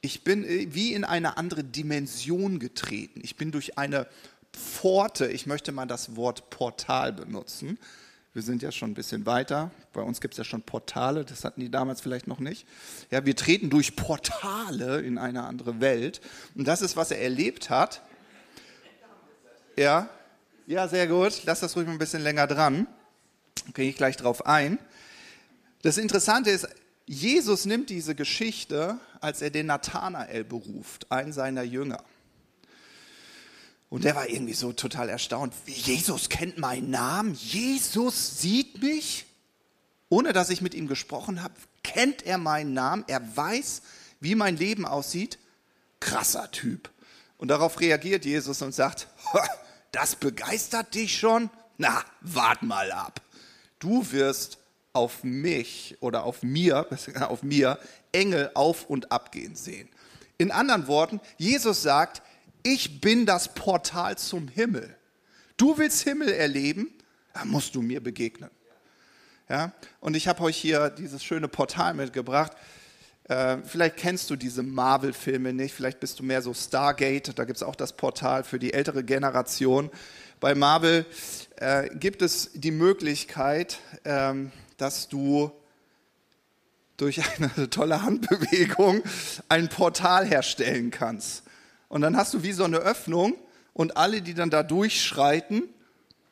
Ich 0.01 0.25
bin 0.25 0.43
wie 0.73 0.93
in 0.93 1.05
eine 1.05 1.37
andere 1.37 1.63
Dimension 1.63 2.59
getreten. 2.59 3.21
Ich 3.23 3.37
bin 3.37 3.53
durch 3.53 3.77
eine 3.77 4.07
Pforte, 4.51 5.27
ich 5.27 5.45
möchte 5.45 5.71
mal 5.71 5.85
das 5.85 6.17
Wort 6.17 6.49
Portal 6.49 7.13
benutzen. 7.13 7.79
Wir 8.33 8.41
sind 8.41 8.61
ja 8.61 8.73
schon 8.73 8.91
ein 8.91 8.93
bisschen 8.93 9.25
weiter. 9.25 9.71
Bei 9.93 10.01
uns 10.01 10.19
gibt 10.19 10.33
es 10.33 10.37
ja 10.39 10.43
schon 10.43 10.63
Portale, 10.63 11.23
das 11.23 11.45
hatten 11.45 11.61
die 11.61 11.71
damals 11.71 12.01
vielleicht 12.01 12.27
noch 12.27 12.39
nicht. 12.39 12.67
Ja, 13.09 13.25
wir 13.25 13.35
treten 13.37 13.69
durch 13.69 13.95
Portale 13.95 14.99
in 14.99 15.17
eine 15.17 15.45
andere 15.45 15.79
Welt. 15.79 16.19
Und 16.55 16.67
das 16.67 16.81
ist, 16.81 16.97
was 16.97 17.11
er 17.11 17.21
erlebt 17.21 17.69
hat. 17.69 18.01
Ja, 19.77 20.09
ja, 20.67 20.89
sehr 20.89 21.07
gut. 21.07 21.43
Lass 21.45 21.61
das 21.61 21.73
ruhig 21.77 21.87
mal 21.87 21.93
ein 21.93 21.99
bisschen 21.99 22.21
länger 22.21 22.47
dran. 22.47 22.85
Gehe 23.73 23.89
ich 23.89 23.95
gleich 23.95 24.17
drauf 24.17 24.45
ein. 24.45 24.77
Das 25.81 25.97
Interessante 25.97 26.49
ist, 26.51 26.67
Jesus 27.05 27.65
nimmt 27.65 27.89
diese 27.89 28.15
Geschichte, 28.15 28.99
als 29.19 29.41
er 29.41 29.49
den 29.49 29.65
Nathanael 29.65 30.43
beruft, 30.43 31.11
einen 31.11 31.33
seiner 31.33 31.63
Jünger. 31.63 32.03
Und 33.89 34.05
der 34.05 34.15
war 34.15 34.29
irgendwie 34.29 34.53
so 34.53 34.71
total 34.71 35.09
erstaunt. 35.09 35.53
Jesus 35.65 36.29
kennt 36.29 36.57
meinen 36.57 36.91
Namen. 36.91 37.33
Jesus 37.33 38.39
sieht 38.39 38.81
mich. 38.81 39.25
Ohne 40.07 40.31
dass 40.31 40.49
ich 40.49 40.61
mit 40.61 40.73
ihm 40.73 40.87
gesprochen 40.87 41.43
habe, 41.43 41.53
kennt 41.83 42.25
er 42.25 42.37
meinen 42.37 42.73
Namen. 42.73 43.03
Er 43.07 43.35
weiß, 43.35 43.81
wie 44.21 44.35
mein 44.35 44.55
Leben 44.55 44.85
aussieht. 44.85 45.39
Krasser 45.99 46.49
Typ. 46.51 46.89
Und 47.37 47.49
darauf 47.49 47.79
reagiert 47.81 48.23
Jesus 48.23 48.61
und 48.61 48.73
sagt, 48.73 49.07
das 49.91 50.15
begeistert 50.15 50.93
dich 50.93 51.17
schon? 51.17 51.49
Na, 51.77 52.03
wart 52.21 52.63
mal 52.63 52.91
ab. 52.91 53.21
Du 53.79 54.09
wirst 54.11 54.57
auf 54.93 55.23
mich 55.23 55.97
oder 55.99 56.23
auf 56.23 56.43
mir, 56.43 56.87
auf 57.21 57.43
mir 57.43 57.79
Engel 58.11 58.51
auf 58.53 58.85
und 58.89 59.11
abgehen 59.11 59.55
sehen. 59.55 59.89
In 60.37 60.51
anderen 60.51 60.87
Worten, 60.87 61.21
Jesus 61.37 61.81
sagt, 61.81 62.21
ich 62.63 63.01
bin 63.01 63.25
das 63.25 63.53
Portal 63.53 64.17
zum 64.17 64.47
Himmel. 64.47 64.95
Du 65.57 65.77
willst 65.77 66.01
Himmel 66.01 66.29
erleben, 66.29 66.91
dann 67.33 67.47
musst 67.47 67.75
du 67.75 67.81
mir 67.81 68.01
begegnen. 68.01 68.49
Ja? 69.49 69.73
Und 69.99 70.15
ich 70.15 70.27
habe 70.27 70.41
euch 70.43 70.57
hier 70.57 70.89
dieses 70.89 71.23
schöne 71.23 71.47
Portal 71.47 71.93
mitgebracht. 71.93 72.53
Äh, 73.25 73.57
vielleicht 73.65 73.97
kennst 73.97 74.29
du 74.29 74.35
diese 74.35 74.63
Marvel-Filme 74.63 75.53
nicht, 75.53 75.73
vielleicht 75.73 75.99
bist 75.99 76.19
du 76.19 76.23
mehr 76.23 76.41
so 76.41 76.53
Stargate, 76.53 77.37
da 77.37 77.45
gibt 77.45 77.57
es 77.57 77.63
auch 77.63 77.75
das 77.75 77.93
Portal 77.93 78.43
für 78.43 78.59
die 78.59 78.73
ältere 78.73 79.03
Generation. 79.03 79.91
Bei 80.39 80.55
Marvel 80.55 81.05
äh, 81.57 81.89
gibt 81.95 82.23
es 82.23 82.49
die 82.53 82.71
Möglichkeit, 82.71 83.79
ähm, 84.05 84.51
dass 84.81 85.07
du 85.07 85.51
durch 86.97 87.21
eine 87.37 87.69
tolle 87.69 88.01
Handbewegung 88.01 89.03
ein 89.47 89.69
Portal 89.69 90.25
herstellen 90.25 90.91
kannst. 90.91 91.43
Und 91.87 92.01
dann 92.01 92.17
hast 92.17 92.33
du 92.33 92.43
wie 92.43 92.51
so 92.51 92.63
eine 92.63 92.77
Öffnung 92.77 93.35
und 93.73 93.97
alle, 93.97 94.21
die 94.21 94.33
dann 94.33 94.49
da 94.49 94.63
durchschreiten, 94.63 95.69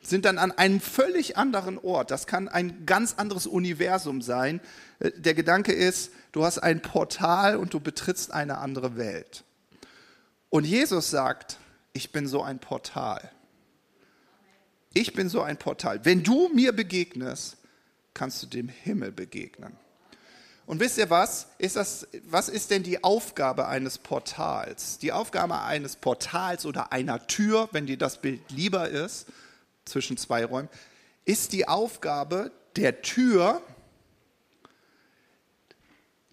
sind 0.02 0.24
dann 0.24 0.38
an 0.38 0.52
einem 0.52 0.80
völlig 0.80 1.36
anderen 1.36 1.78
Ort. 1.78 2.10
Das 2.10 2.26
kann 2.26 2.48
ein 2.48 2.86
ganz 2.86 3.14
anderes 3.18 3.46
Universum 3.46 4.22
sein. 4.22 4.60
Äh, 4.98 5.12
der 5.12 5.34
Gedanke 5.34 5.72
ist, 5.72 6.10
du 6.32 6.44
hast 6.44 6.58
ein 6.58 6.80
Portal 6.80 7.56
und 7.56 7.74
du 7.74 7.80
betrittst 7.80 8.32
eine 8.32 8.58
andere 8.58 8.96
Welt. 8.96 9.44
Und 10.48 10.64
Jesus 10.64 11.10
sagt, 11.10 11.58
ich 11.92 12.12
bin 12.12 12.26
so 12.26 12.42
ein 12.42 12.58
Portal. 12.58 13.30
Ich 14.94 15.12
bin 15.12 15.28
so 15.28 15.42
ein 15.42 15.56
Portal. 15.56 16.04
Wenn 16.04 16.22
du 16.22 16.48
mir 16.48 16.72
begegnest, 16.72 17.58
kannst 18.14 18.42
du 18.42 18.46
dem 18.46 18.68
Himmel 18.68 19.12
begegnen. 19.12 19.76
Und 20.66 20.78
wisst 20.78 20.98
ihr 20.98 21.10
was? 21.10 21.48
Ist 21.58 21.74
das, 21.74 22.06
was 22.26 22.48
ist 22.48 22.70
denn 22.70 22.84
die 22.84 23.02
Aufgabe 23.02 23.66
eines 23.66 23.98
Portals? 23.98 24.98
Die 24.98 25.10
Aufgabe 25.10 25.60
eines 25.62 25.96
Portals 25.96 26.64
oder 26.64 26.92
einer 26.92 27.26
Tür, 27.26 27.68
wenn 27.72 27.86
dir 27.86 27.98
das 27.98 28.20
Bild 28.20 28.40
lieber 28.50 28.88
ist, 28.88 29.26
zwischen 29.84 30.16
zwei 30.16 30.44
Räumen, 30.44 30.68
ist 31.24 31.52
die 31.52 31.66
Aufgabe 31.66 32.52
der 32.76 33.02
Tür, 33.02 33.62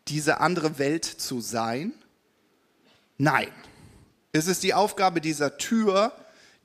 diese 0.07 0.39
andere 0.39 0.77
Welt 0.77 1.05
zu 1.05 1.41
sein? 1.41 1.93
Nein. 3.17 3.49
Ist 4.33 4.47
es 4.47 4.59
die 4.59 4.73
Aufgabe 4.73 5.19
dieser 5.19 5.57
Tür, 5.57 6.13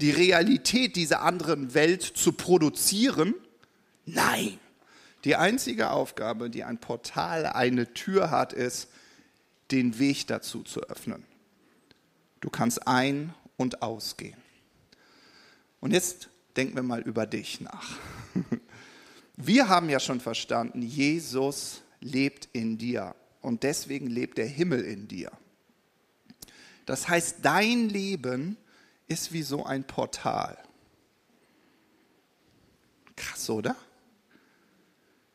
die 0.01 0.11
Realität 0.11 0.96
dieser 0.96 1.22
anderen 1.22 1.75
Welt 1.75 2.03
zu 2.03 2.33
produzieren? 2.33 3.35
Nein. 4.05 4.59
Die 5.24 5.37
einzige 5.37 5.90
Aufgabe, 5.90 6.50
die 6.50 6.64
ein 6.64 6.78
Portal, 6.78 7.46
eine 7.46 7.92
Tür 7.94 8.30
hat, 8.30 8.52
ist, 8.52 8.88
den 9.70 9.98
Weg 9.98 10.26
dazu 10.26 10.62
zu 10.62 10.80
öffnen. 10.82 11.24
Du 12.40 12.50
kannst 12.50 12.87
ein- 12.88 13.35
und 13.56 13.82
ausgehen. 13.82 14.37
Und 15.80 15.92
jetzt 15.92 16.28
denken 16.56 16.74
wir 16.74 16.82
mal 16.82 17.00
über 17.00 17.26
dich 17.26 17.61
nach. 17.61 17.98
Wir 19.37 19.68
haben 19.68 19.88
ja 19.88 19.98
schon 19.98 20.20
verstanden, 20.20 20.82
Jesus 20.82 21.80
lebt 22.00 22.48
in 22.52 22.76
dir 22.76 23.14
und 23.40 23.62
deswegen 23.62 24.06
lebt 24.06 24.37
der 24.37 24.46
Himmel 24.46 24.82
in 24.82 25.08
dir. 25.08 25.32
Das 26.85 27.08
heißt, 27.08 27.38
dein 27.42 27.88
Leben 27.88 28.58
ist 29.06 29.32
wie 29.32 29.42
so 29.42 29.64
ein 29.64 29.85
Portal. 29.85 30.58
Krass, 33.16 33.48
oder? 33.48 33.74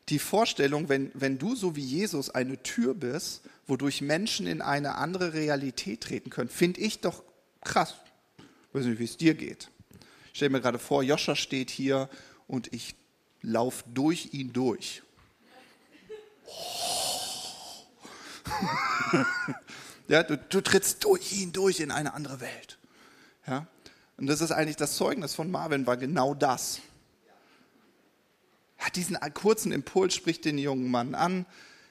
Die 0.08 0.18
Vorstellung, 0.18 0.88
wenn, 0.88 1.10
wenn 1.14 1.38
du 1.38 1.54
so 1.54 1.76
wie 1.76 1.84
Jesus 1.84 2.30
eine 2.30 2.62
Tür 2.62 2.94
bist, 2.94 3.42
wodurch 3.66 4.00
Menschen 4.00 4.46
in 4.46 4.62
eine 4.62 4.94
andere 4.94 5.34
Realität 5.34 6.00
treten 6.02 6.30
können, 6.30 6.48
finde 6.48 6.80
ich 6.80 7.00
doch 7.00 7.22
krass. 7.62 7.94
Ich 8.38 8.74
weiß 8.74 8.86
nicht, 8.86 8.98
wie 8.98 9.04
es 9.04 9.16
dir 9.16 9.34
geht. 9.34 9.70
Ich 10.32 10.38
stelle 10.38 10.50
mir 10.50 10.60
gerade 10.60 10.78
vor, 10.78 11.02
Joscha 11.02 11.36
steht 11.36 11.70
hier 11.70 12.08
und 12.46 12.72
ich 12.72 12.94
laufe 13.42 13.84
durch 13.92 14.32
ihn 14.32 14.52
durch. 14.52 15.02
ja, 20.08 20.22
du, 20.22 20.38
du 20.38 20.60
trittst 20.60 21.04
durch 21.04 21.32
ihn 21.32 21.52
durch 21.52 21.80
in 21.80 21.90
eine 21.90 22.14
andere 22.14 22.40
Welt. 22.40 22.78
Ja? 23.46 23.66
Und 24.16 24.26
das 24.26 24.40
ist 24.40 24.52
eigentlich 24.52 24.76
das 24.76 24.96
Zeugnis 24.96 25.34
von 25.34 25.50
Marvin, 25.50 25.86
war 25.86 25.96
genau 25.96 26.34
das. 26.34 26.80
Hat 28.78 28.96
diesen 28.96 29.18
kurzen 29.34 29.72
Impuls, 29.72 30.14
spricht 30.14 30.44
den 30.44 30.56
jungen 30.56 30.90
Mann 30.90 31.14
an, 31.14 31.46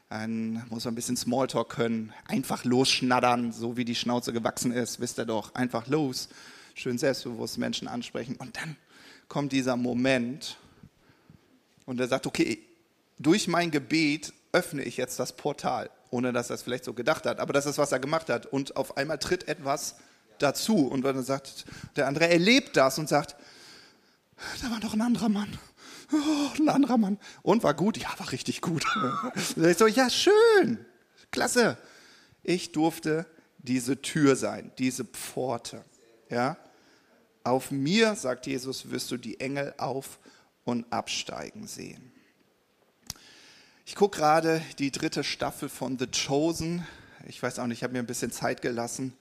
dann 0.09 0.65
muss 0.69 0.85
man 0.85 0.93
ein 0.93 0.95
bisschen 0.95 1.17
Smalltalk 1.17 1.69
können, 1.69 2.13
einfach 2.27 2.63
losschnattern, 2.63 3.51
so 3.51 3.75
wie 3.75 3.83
die 3.83 3.95
Schnauze 3.95 4.31
gewachsen 4.31 4.71
ist, 4.71 5.01
wisst 5.01 5.19
ihr 5.19 5.25
doch, 5.25 5.53
einfach 5.53 5.87
los, 5.87 6.29
schön 6.75 6.97
selbstbewusst 6.97 7.57
Menschen 7.57 7.89
ansprechen. 7.89 8.37
Und 8.37 8.55
dann 8.55 8.77
kommt 9.27 9.51
dieser 9.51 9.75
Moment 9.75 10.57
und 11.85 11.99
er 11.99 12.07
sagt, 12.07 12.25
okay, 12.25 12.59
durch 13.19 13.47
mein 13.47 13.69
Gebet 13.71 14.31
öffne 14.53 14.83
ich 14.83 14.95
jetzt 14.95 15.19
das 15.19 15.35
Portal, 15.35 15.89
ohne 16.09 16.31
dass 16.31 16.49
er 16.49 16.55
es 16.55 16.61
vielleicht 16.61 16.85
so 16.85 16.93
gedacht 16.93 17.25
hat, 17.25 17.39
aber 17.39 17.51
das 17.51 17.65
ist, 17.65 17.77
was 17.77 17.91
er 17.91 17.99
gemacht 17.99 18.29
hat. 18.29 18.45
Und 18.45 18.77
auf 18.77 18.95
einmal 18.95 19.17
tritt 19.17 19.47
etwas 19.49 19.95
dazu. 20.39 20.87
Und 20.87 21.01
dann 21.01 21.21
sagt 21.23 21.65
der 21.95 22.07
andere, 22.07 22.29
erlebt 22.29 22.77
das 22.77 22.97
und 22.97 23.09
sagt, 23.09 23.35
da 24.61 24.71
war 24.71 24.79
noch 24.79 24.93
ein 24.93 25.01
anderer 25.01 25.29
Mann 25.29 25.57
oh, 26.11 26.49
ein 26.59 26.69
anderer 26.69 26.97
Mann. 26.97 27.19
Und 27.41 27.63
war 27.63 27.73
gut? 27.73 27.97
Ja, 27.97 28.09
war 28.17 28.31
richtig 28.31 28.61
gut. 28.61 28.85
ich 29.35 29.77
so, 29.77 29.87
ja, 29.87 30.09
schön, 30.09 30.85
klasse. 31.31 31.77
Ich 32.43 32.71
durfte 32.71 33.25
diese 33.57 34.01
Tür 34.01 34.35
sein, 34.35 34.71
diese 34.77 35.05
Pforte. 35.05 35.83
Ja? 36.29 36.57
Auf 37.43 37.71
mir, 37.71 38.15
sagt 38.15 38.47
Jesus, 38.47 38.89
wirst 38.89 39.11
du 39.11 39.17
die 39.17 39.39
Engel 39.39 39.73
auf 39.77 40.19
und 40.63 40.91
absteigen 40.91 41.67
sehen. 41.67 42.11
Ich 43.85 43.95
gucke 43.95 44.17
gerade 44.17 44.61
die 44.79 44.91
dritte 44.91 45.23
Staffel 45.23 45.69
von 45.69 45.97
The 45.97 46.07
Chosen. 46.07 46.85
Ich 47.25 47.41
weiß 47.41 47.59
auch 47.59 47.67
nicht, 47.67 47.79
ich 47.79 47.83
habe 47.83 47.93
mir 47.93 47.99
ein 47.99 48.05
bisschen 48.05 48.31
Zeit 48.31 48.61
gelassen. 48.61 49.13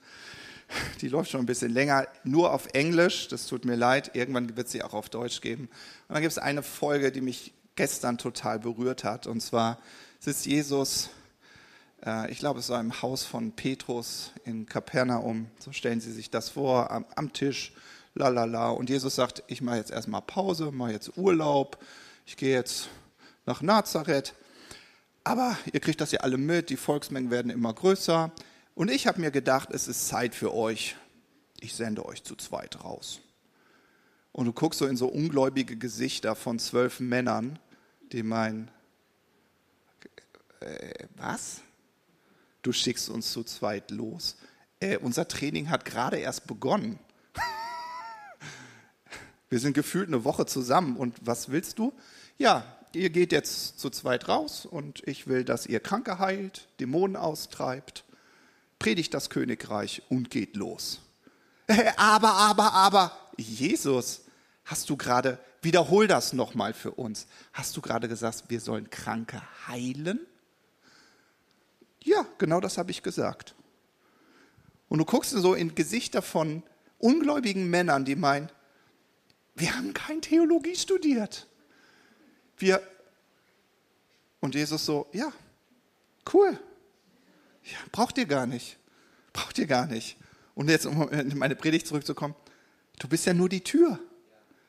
Die 1.01 1.07
läuft 1.07 1.31
schon 1.31 1.41
ein 1.41 1.45
bisschen 1.45 1.71
länger, 1.71 2.07
nur 2.23 2.53
auf 2.53 2.67
Englisch. 2.73 3.27
Das 3.27 3.47
tut 3.47 3.65
mir 3.65 3.75
leid. 3.75 4.11
Irgendwann 4.15 4.55
wird 4.57 4.69
sie 4.69 4.83
auch 4.83 4.93
auf 4.93 5.09
Deutsch 5.09 5.41
geben. 5.41 5.63
Und 6.07 6.13
dann 6.13 6.21
gibt 6.21 6.31
es 6.31 6.37
eine 6.37 6.63
Folge, 6.63 7.11
die 7.11 7.21
mich 7.21 7.53
gestern 7.75 8.17
total 8.17 8.59
berührt 8.59 9.03
hat. 9.03 9.27
Und 9.27 9.41
zwar 9.41 9.77
sitzt 10.19 10.45
Jesus, 10.45 11.09
äh, 12.05 12.31
ich 12.31 12.39
glaube, 12.39 12.59
es 12.59 12.69
war 12.69 12.79
im 12.79 13.01
Haus 13.01 13.23
von 13.23 13.51
Petrus 13.51 14.31
in 14.45 14.65
Kapernaum. 14.65 15.47
So 15.59 15.71
stellen 15.71 16.01
Sie 16.01 16.11
sich 16.11 16.29
das 16.29 16.49
vor, 16.49 16.91
am, 16.91 17.05
am 17.15 17.33
Tisch, 17.33 17.73
la 18.15 18.29
la 18.29 18.45
la. 18.45 18.69
Und 18.69 18.89
Jesus 18.89 19.15
sagt: 19.15 19.43
Ich 19.47 19.61
mache 19.61 19.77
jetzt 19.77 19.91
erstmal 19.91 20.21
Pause, 20.21 20.71
mache 20.71 20.91
jetzt 20.91 21.17
Urlaub. 21.17 21.77
Ich 22.25 22.35
gehe 22.35 22.53
jetzt 22.53 22.89
nach 23.45 23.61
Nazareth. 23.61 24.33
Aber 25.23 25.57
ihr 25.71 25.81
kriegt 25.81 25.99
das 25.99 26.13
ja 26.13 26.21
alle 26.21 26.37
mit, 26.37 26.69
die 26.69 26.77
Volksmengen 26.77 27.29
werden 27.31 27.51
immer 27.51 27.73
größer. 27.73 28.31
Und 28.77 28.91
ich 28.91 29.07
habe 29.07 29.19
mir 29.19 29.31
gedacht, 29.31 29.69
es 29.71 29.87
ist 29.87 30.07
Zeit 30.07 30.35
für 30.35 30.53
euch. 30.53 30.95
Ich 31.59 31.73
sende 31.73 32.05
euch 32.05 32.23
zu 32.23 32.35
zweit 32.35 32.83
raus. 32.83 33.21
Und 34.31 34.45
du 34.45 34.53
guckst 34.53 34.77
so 34.77 34.85
in 34.85 34.95
so 34.95 35.07
ungläubige 35.07 35.75
Gesichter 35.75 36.35
von 36.35 36.59
zwölf 36.59 36.99
Männern, 36.99 37.57
die 38.11 38.21
meinen, 38.21 38.69
äh, 40.59 41.07
was? 41.15 41.61
Du 42.61 42.71
schickst 42.71 43.09
uns 43.09 43.33
zu 43.33 43.43
zweit 43.43 43.89
los. 43.89 44.35
Äh, 44.79 44.97
unser 44.97 45.27
Training 45.27 45.71
hat 45.71 45.83
gerade 45.83 46.17
erst 46.17 46.45
begonnen. 46.45 46.99
Wir 49.49 49.59
sind 49.59 49.73
gefühlt 49.73 50.07
eine 50.07 50.23
Woche 50.23 50.45
zusammen 50.45 50.97
und 50.97 51.15
was 51.25 51.49
willst 51.49 51.79
du? 51.79 51.93
Ja, 52.37 52.77
ihr 52.93 53.09
geht 53.09 53.31
jetzt 53.31 53.79
zu 53.79 53.89
zweit 53.89 54.27
raus 54.27 54.67
und 54.67 55.01
ich 55.07 55.25
will, 55.25 55.43
dass 55.43 55.65
ihr 55.65 55.79
Kranke 55.79 56.19
heilt, 56.19 56.67
Dämonen 56.79 57.15
austreibt 57.15 58.03
predigt 58.79 59.13
das 59.13 59.29
Königreich 59.29 60.01
und 60.09 60.29
geht 60.29 60.55
los. 60.55 60.99
Aber, 61.97 62.31
aber, 62.33 62.71
aber, 62.73 63.11
Jesus, 63.37 64.21
hast 64.65 64.89
du 64.89 64.95
gerade, 64.95 65.37
wiederhol 65.61 66.07
das 66.07 66.33
nochmal 66.33 66.73
für 66.73 66.91
uns. 66.91 67.27
Hast 67.51 67.75
du 67.75 67.81
gerade 67.81 68.07
gesagt, 68.07 68.45
wir 68.47 68.61
sollen 68.61 68.89
Kranke 68.89 69.41
heilen? 69.67 70.25
Ja, 72.03 72.25
genau 72.37 72.61
das 72.61 72.77
habe 72.77 72.91
ich 72.91 73.03
gesagt. 73.03 73.53
Und 74.87 74.99
du 74.99 75.05
guckst 75.05 75.31
so 75.31 75.53
in 75.55 75.75
Gesichter 75.75 76.21
von 76.21 76.63
ungläubigen 76.99 77.69
Männern, 77.69 78.05
die 78.05 78.15
meinen, 78.15 78.49
wir 79.55 79.75
haben 79.75 79.93
kein 79.93 80.21
Theologie 80.21 80.75
studiert. 80.75 81.47
Wir 82.57 82.81
und 84.39 84.55
Jesus 84.55 84.85
so, 84.85 85.07
ja, 85.11 85.33
cool. 86.33 86.59
Ja, 87.71 87.77
braucht 87.91 88.17
ihr 88.17 88.25
gar 88.25 88.45
nicht. 88.45 88.77
Braucht 89.33 89.57
ihr 89.57 89.67
gar 89.67 89.87
nicht. 89.87 90.17
Und 90.55 90.69
jetzt, 90.69 90.85
um 90.85 91.09
in 91.09 91.37
meine 91.37 91.55
Predigt 91.55 91.85
zurückzukommen, 91.87 92.35
du 92.99 93.07
bist 93.07 93.25
ja 93.25 93.33
nur 93.33 93.49
die 93.49 93.61
Tür. 93.61 93.99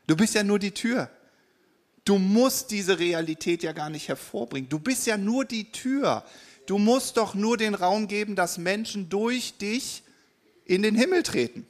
Du 0.07 0.17
bist 0.17 0.35
ja 0.35 0.43
nur 0.43 0.59
die 0.59 0.73
Tür. 0.73 1.11
Du 2.05 2.19
musst 2.19 2.71
diese 2.71 2.99
Realität 2.99 3.63
ja 3.63 3.73
gar 3.73 3.91
nicht 3.91 4.09
hervorbringen. 4.09 4.69
Du 4.69 4.79
bist 4.79 5.07
ja 5.07 5.17
nur 5.17 5.45
die 5.45 5.71
Tür. 5.71 6.25
Du 6.67 6.79
musst 6.79 7.17
doch 7.17 7.35
nur 7.35 7.57
den 7.57 7.75
Raum 7.75 8.09
geben, 8.09 8.35
dass 8.35 8.59
Menschen 8.59 9.09
durch 9.09 9.57
dich 9.59 10.03
in 10.65 10.83
den 10.83 10.95
Himmel 10.95 11.23
treten. 11.23 11.67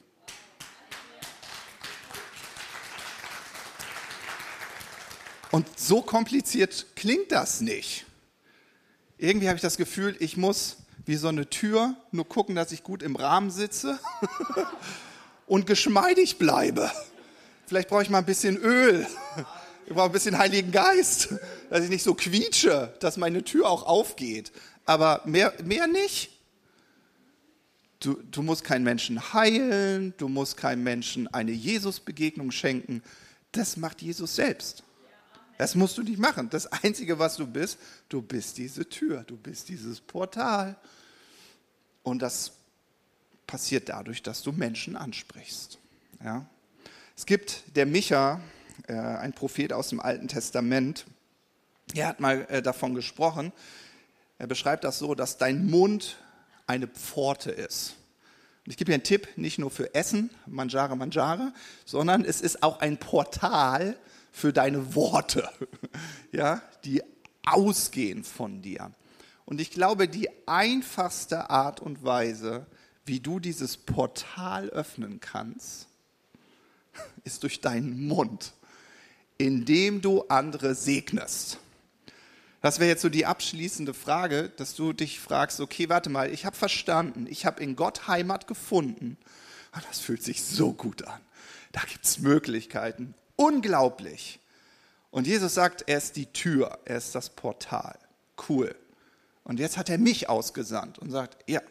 Und 5.50 5.78
so 5.78 6.02
kompliziert 6.02 6.86
klingt 6.94 7.32
das 7.32 7.60
nicht. 7.60 8.06
Irgendwie 9.16 9.48
habe 9.48 9.56
ich 9.56 9.62
das 9.62 9.76
Gefühl, 9.76 10.16
ich 10.20 10.36
muss 10.36 10.78
wie 11.08 11.16
so 11.16 11.28
eine 11.28 11.48
Tür, 11.48 11.96
nur 12.12 12.28
gucken, 12.28 12.54
dass 12.54 12.70
ich 12.70 12.84
gut 12.84 13.02
im 13.02 13.16
Rahmen 13.16 13.50
sitze 13.50 13.98
und 15.46 15.66
geschmeidig 15.66 16.36
bleibe. 16.36 16.92
Vielleicht 17.66 17.88
brauche 17.88 18.02
ich 18.02 18.10
mal 18.10 18.18
ein 18.18 18.26
bisschen 18.26 18.58
Öl. 18.58 19.06
Ich 19.86 19.94
brauche 19.94 20.04
ein 20.04 20.12
bisschen 20.12 20.36
Heiligen 20.36 20.70
Geist, 20.70 21.34
dass 21.70 21.82
ich 21.82 21.88
nicht 21.88 22.02
so 22.02 22.12
quietsche, 22.12 22.94
dass 23.00 23.16
meine 23.16 23.42
Tür 23.42 23.70
auch 23.70 23.84
aufgeht. 23.84 24.52
Aber 24.84 25.22
mehr, 25.24 25.54
mehr 25.64 25.86
nicht. 25.86 26.30
Du, 28.00 28.22
du 28.30 28.42
musst 28.42 28.62
keinen 28.62 28.84
Menschen 28.84 29.32
heilen, 29.32 30.12
du 30.18 30.28
musst 30.28 30.58
keinem 30.58 30.82
Menschen 30.82 31.26
eine 31.28 31.52
Jesus-Begegnung 31.52 32.50
schenken. 32.50 33.02
Das 33.52 33.78
macht 33.78 34.02
Jesus 34.02 34.36
selbst. 34.36 34.82
Das 35.56 35.74
musst 35.74 35.96
du 35.96 36.02
nicht 36.02 36.18
machen. 36.18 36.50
Das 36.50 36.66
Einzige, 36.66 37.18
was 37.18 37.36
du 37.36 37.46
bist, 37.46 37.78
du 38.10 38.20
bist 38.20 38.58
diese 38.58 38.86
Tür, 38.86 39.24
du 39.26 39.38
bist 39.38 39.70
dieses 39.70 40.02
Portal. 40.02 40.76
Und 42.08 42.20
das 42.20 42.52
passiert 43.46 43.88
dadurch, 43.88 44.22
dass 44.22 44.42
du 44.42 44.52
Menschen 44.52 44.96
ansprichst. 44.96 45.78
Ja? 46.22 46.46
Es 47.16 47.26
gibt 47.26 47.64
der 47.76 47.86
Micha, 47.86 48.40
äh, 48.86 48.94
ein 48.94 49.32
Prophet 49.32 49.72
aus 49.72 49.88
dem 49.88 50.00
Alten 50.00 50.28
Testament, 50.28 51.06
er 51.94 52.08
hat 52.08 52.20
mal 52.20 52.46
äh, 52.48 52.62
davon 52.62 52.94
gesprochen, 52.94 53.52
er 54.38 54.46
beschreibt 54.46 54.84
das 54.84 54.98
so, 54.98 55.14
dass 55.14 55.38
dein 55.38 55.66
Mund 55.66 56.16
eine 56.66 56.86
Pforte 56.86 57.50
ist. 57.50 57.96
Und 58.64 58.72
ich 58.72 58.76
gebe 58.76 58.90
dir 58.90 58.94
einen 58.94 59.02
Tipp, 59.02 59.28
nicht 59.36 59.58
nur 59.58 59.70
für 59.70 59.94
Essen, 59.94 60.30
Manjare, 60.46 60.96
Manjare, 60.96 61.52
sondern 61.84 62.24
es 62.24 62.40
ist 62.40 62.62
auch 62.62 62.80
ein 62.80 62.98
Portal 62.98 63.96
für 64.30 64.52
deine 64.52 64.94
Worte, 64.94 65.48
ja, 66.32 66.62
die 66.84 67.02
ausgehen 67.44 68.22
von 68.24 68.62
dir. 68.62 68.92
Und 69.48 69.62
ich 69.62 69.70
glaube, 69.70 70.08
die 70.08 70.28
einfachste 70.46 71.48
Art 71.48 71.80
und 71.80 72.04
Weise, 72.04 72.66
wie 73.06 73.18
du 73.18 73.40
dieses 73.40 73.78
Portal 73.78 74.68
öffnen 74.68 75.20
kannst, 75.20 75.88
ist 77.24 77.44
durch 77.44 77.62
deinen 77.62 78.06
Mund, 78.06 78.52
indem 79.38 80.02
du 80.02 80.24
andere 80.28 80.74
segnest. 80.74 81.60
Das 82.60 82.78
wäre 82.78 82.90
jetzt 82.90 83.00
so 83.00 83.08
die 83.08 83.24
abschließende 83.24 83.94
Frage, 83.94 84.50
dass 84.50 84.74
du 84.74 84.92
dich 84.92 85.18
fragst, 85.18 85.60
okay, 85.60 85.88
warte 85.88 86.10
mal, 86.10 86.30
ich 86.30 86.44
habe 86.44 86.54
verstanden, 86.54 87.26
ich 87.26 87.46
habe 87.46 87.62
in 87.62 87.74
Gott 87.74 88.06
Heimat 88.06 88.48
gefunden. 88.48 89.16
Und 89.72 89.82
das 89.88 89.98
fühlt 89.98 90.22
sich 90.22 90.44
so 90.44 90.74
gut 90.74 91.06
an. 91.06 91.22
Da 91.72 91.80
gibt 91.90 92.04
es 92.04 92.18
Möglichkeiten. 92.18 93.14
Unglaublich. 93.34 94.40
Und 95.10 95.26
Jesus 95.26 95.54
sagt, 95.54 95.84
er 95.86 95.96
ist 95.96 96.16
die 96.16 96.30
Tür, 96.34 96.80
er 96.84 96.98
ist 96.98 97.14
das 97.14 97.30
Portal. 97.30 97.98
Cool. 98.46 98.76
Und 99.48 99.58
jetzt 99.58 99.78
hat 99.78 99.88
er 99.88 99.96
mich 99.96 100.28
ausgesandt 100.28 100.98
und 100.98 101.10
sagt, 101.10 101.38
ja, 101.50 101.62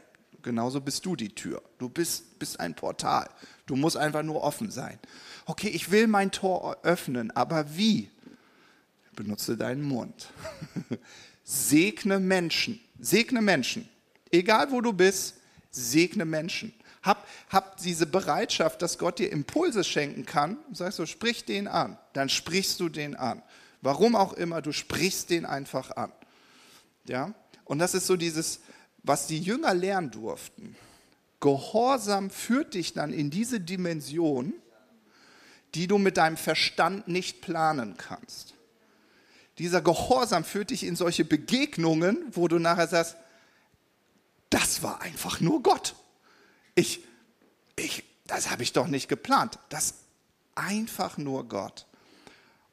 genauso 0.41 0.81
bist 0.81 1.05
du 1.05 1.15
die 1.15 1.29
Tür. 1.29 1.61
Du 1.77 1.89
bist, 1.89 2.39
bist 2.39 2.59
ein 2.59 2.73
Portal. 2.75 3.29
Du 3.67 3.75
musst 3.75 3.95
einfach 3.95 4.23
nur 4.23 4.41
offen 4.43 4.71
sein. 4.71 4.97
Okay, 5.45 5.69
ich 5.69 5.91
will 5.91 6.07
mein 6.07 6.31
Tor 6.31 6.77
öffnen, 6.81 7.29
aber 7.31 7.77
wie? 7.77 8.09
Benutze 9.15 9.55
deinen 9.55 9.83
Mund. 9.83 10.29
segne 11.43 12.19
Menschen. 12.19 12.81
Segne 12.99 13.43
Menschen. 13.43 13.87
Egal 14.31 14.71
wo 14.71 14.81
du 14.81 14.91
bist, 14.91 15.35
segne 15.69 16.25
Menschen. 16.25 16.73
Hab, 17.03 17.27
hab 17.49 17.77
diese 17.77 18.07
Bereitschaft, 18.07 18.81
dass 18.81 18.97
Gott 18.97 19.19
dir 19.19 19.31
Impulse 19.31 19.83
schenken 19.83 20.25
kann. 20.25 20.57
Sagst 20.73 20.97
du, 20.97 21.05
sprich 21.05 21.45
den 21.45 21.67
an. 21.67 21.99
Dann 22.13 22.29
sprichst 22.29 22.79
du 22.79 22.89
den 22.89 23.15
an. 23.15 23.43
Warum 23.83 24.15
auch 24.15 24.33
immer, 24.33 24.63
du 24.63 24.71
sprichst 24.71 25.29
den 25.29 25.45
einfach 25.45 25.91
an. 25.91 26.11
Ja? 27.05 27.35
Und 27.67 27.79
das 27.79 27.93
ist 27.93 28.07
so 28.07 28.15
dieses, 28.15 28.61
was 29.03 29.27
die 29.27 29.39
Jünger 29.39 29.73
lernen 29.73 30.09
durften, 30.11 30.75
Gehorsam 31.39 32.31
führt 32.31 32.73
dich 32.73 32.93
dann 32.93 33.13
in 33.13 33.29
diese 33.29 33.59
Dimension, 33.59 34.53
die 35.75 35.85
du 35.85 35.99
mit 35.99 36.17
deinem 36.17 36.37
Verstand 36.37 37.07
nicht 37.07 37.41
planen 37.41 37.95
kannst. 37.95 38.55
Dieser 39.59 39.81
Gehorsam 39.81 40.43
führt 40.43 40.71
dich 40.71 40.83
in 40.83 40.95
solche 40.95 41.25
Begegnungen, 41.25 42.25
wo 42.31 42.47
du 42.47 42.57
nachher 42.57 42.87
sagst, 42.87 43.17
das 44.49 44.81
war 44.81 45.01
einfach 45.01 45.39
nur 45.39 45.61
Gott. 45.61 45.95
Ich, 46.73 47.03
ich, 47.75 48.03
das 48.25 48.49
habe 48.49 48.63
ich 48.63 48.73
doch 48.73 48.87
nicht 48.87 49.07
geplant. 49.07 49.59
Das 49.69 49.95
einfach 50.55 51.17
nur 51.17 51.47
Gott. 51.47 51.85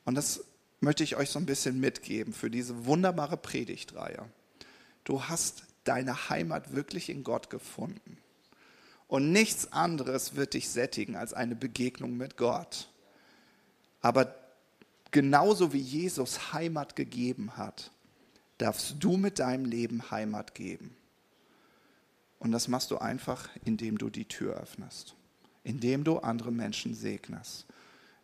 Und 0.05 0.15
das 0.15 0.41
möchte 0.81 1.05
ich 1.05 1.17
euch 1.17 1.31
so 1.31 1.39
ein 1.39 1.47
bisschen 1.47 1.81
mitgeben 1.81 2.33
für 2.33 2.51
diese 2.51 2.87
wunderbare 2.87 3.37
Predigtreihe. 3.37 4.25
Du 5.05 5.25
hast 5.25 5.65
deine 5.85 6.31
Heimat 6.31 6.75
wirklich 6.75 7.11
in 7.11 7.25
Gott 7.25 7.51
gefunden. 7.51 8.19
Und 9.07 9.33
nichts 9.33 9.73
anderes 9.73 10.35
wird 10.35 10.55
dich 10.55 10.69
sättigen 10.71 11.15
als 11.15 11.35
eine 11.35 11.55
Begegnung 11.55 12.17
mit 12.17 12.37
Gott. 12.37 12.89
Aber 14.01 14.35
genauso 15.11 15.73
wie 15.73 15.79
Jesus 15.79 16.53
Heimat 16.53 16.97
gegeben 16.97 17.57
hat, 17.57 17.91
darfst 18.59 18.97
du 19.01 19.17
mit 19.17 19.39
deinem 19.39 19.67
Leben 19.67 20.11
Heimat 20.11 20.55
geben. 20.55 20.97
Und 22.39 22.53
das 22.53 22.69
machst 22.69 22.91
du 22.91 22.99
einfach, 22.99 23.49
indem 23.65 23.99
du 23.99 24.11
die 24.11 24.27
Tür 24.27 24.55
öffnest, 24.55 25.15
indem 25.63 26.05
du 26.05 26.19
andere 26.19 26.53
Menschen 26.53 26.95
segnest, 26.95 27.67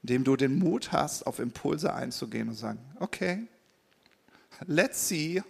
indem 0.02 0.24
du 0.24 0.36
den 0.36 0.58
Mut 0.58 0.92
hast, 0.92 1.26
auf 1.26 1.38
Impulse 1.38 1.94
einzugehen 1.94 2.48
und 2.48 2.54
sagen, 2.54 2.80
okay, 3.00 3.46
let's 4.66 5.08
see. 5.08 5.42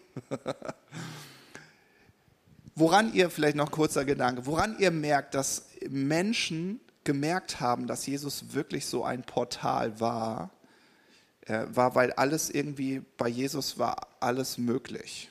woran 2.75 3.13
ihr, 3.13 3.31
vielleicht 3.31 3.57
noch 3.57 3.71
kurzer 3.71 4.05
Gedanke, 4.05 4.47
woran 4.47 4.77
ihr 4.79 4.91
merkt, 4.91 5.35
dass 5.35 5.67
Menschen 5.89 6.81
gemerkt 7.05 7.61
haben, 7.61 7.87
dass 7.87 8.07
Jesus 8.07 8.53
wirklich 8.53 8.87
so 8.87 9.05
ein 9.05 9.23
Portal 9.23 10.01
war, 10.01 10.51
äh, 11.47 11.65
war, 11.73 11.95
weil 11.95 12.13
alles 12.13 12.51
irgendwie 12.51 13.03
bei 13.17 13.29
Jesus 13.29 13.79
war 13.79 14.09
alles 14.21 14.59
möglich. 14.59 15.31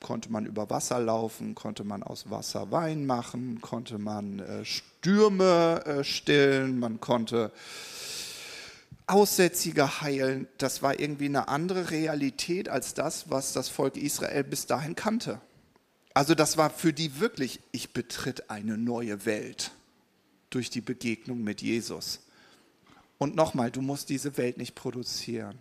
Konnte 0.00 0.32
man 0.32 0.46
über 0.46 0.70
Wasser 0.70 0.98
laufen, 0.98 1.54
konnte 1.54 1.84
man 1.84 2.02
aus 2.02 2.30
Wasser 2.30 2.70
Wein 2.70 3.06
machen, 3.06 3.60
konnte 3.60 3.98
man 3.98 4.38
äh, 4.38 4.64
Stürme 4.64 5.84
äh, 5.84 6.04
stillen, 6.04 6.78
man 6.78 7.00
konnte 7.00 7.52
Aussätzige 9.10 10.00
heilen. 10.00 10.48
Das 10.58 10.82
war 10.82 10.98
irgendwie 10.98 11.26
eine 11.26 11.48
andere 11.48 11.90
Realität 11.90 12.68
als 12.68 12.94
das, 12.94 13.30
was 13.30 13.52
das 13.52 13.68
Volk 13.68 13.96
Israel 13.96 14.44
bis 14.44 14.66
dahin 14.66 14.94
kannte. 14.94 15.40
Also 16.14 16.34
das 16.34 16.56
war 16.56 16.70
für 16.70 16.92
die 16.92 17.20
wirklich, 17.20 17.60
ich 17.72 17.92
betritt 17.92 18.50
eine 18.50 18.76
neue 18.76 19.24
Welt 19.26 19.72
durch 20.50 20.70
die 20.70 20.80
Begegnung 20.80 21.42
mit 21.42 21.62
Jesus. 21.62 22.20
Und 23.18 23.36
nochmal, 23.36 23.70
du 23.70 23.82
musst 23.82 24.08
diese 24.08 24.36
Welt 24.36 24.56
nicht 24.56 24.74
produzieren. 24.74 25.58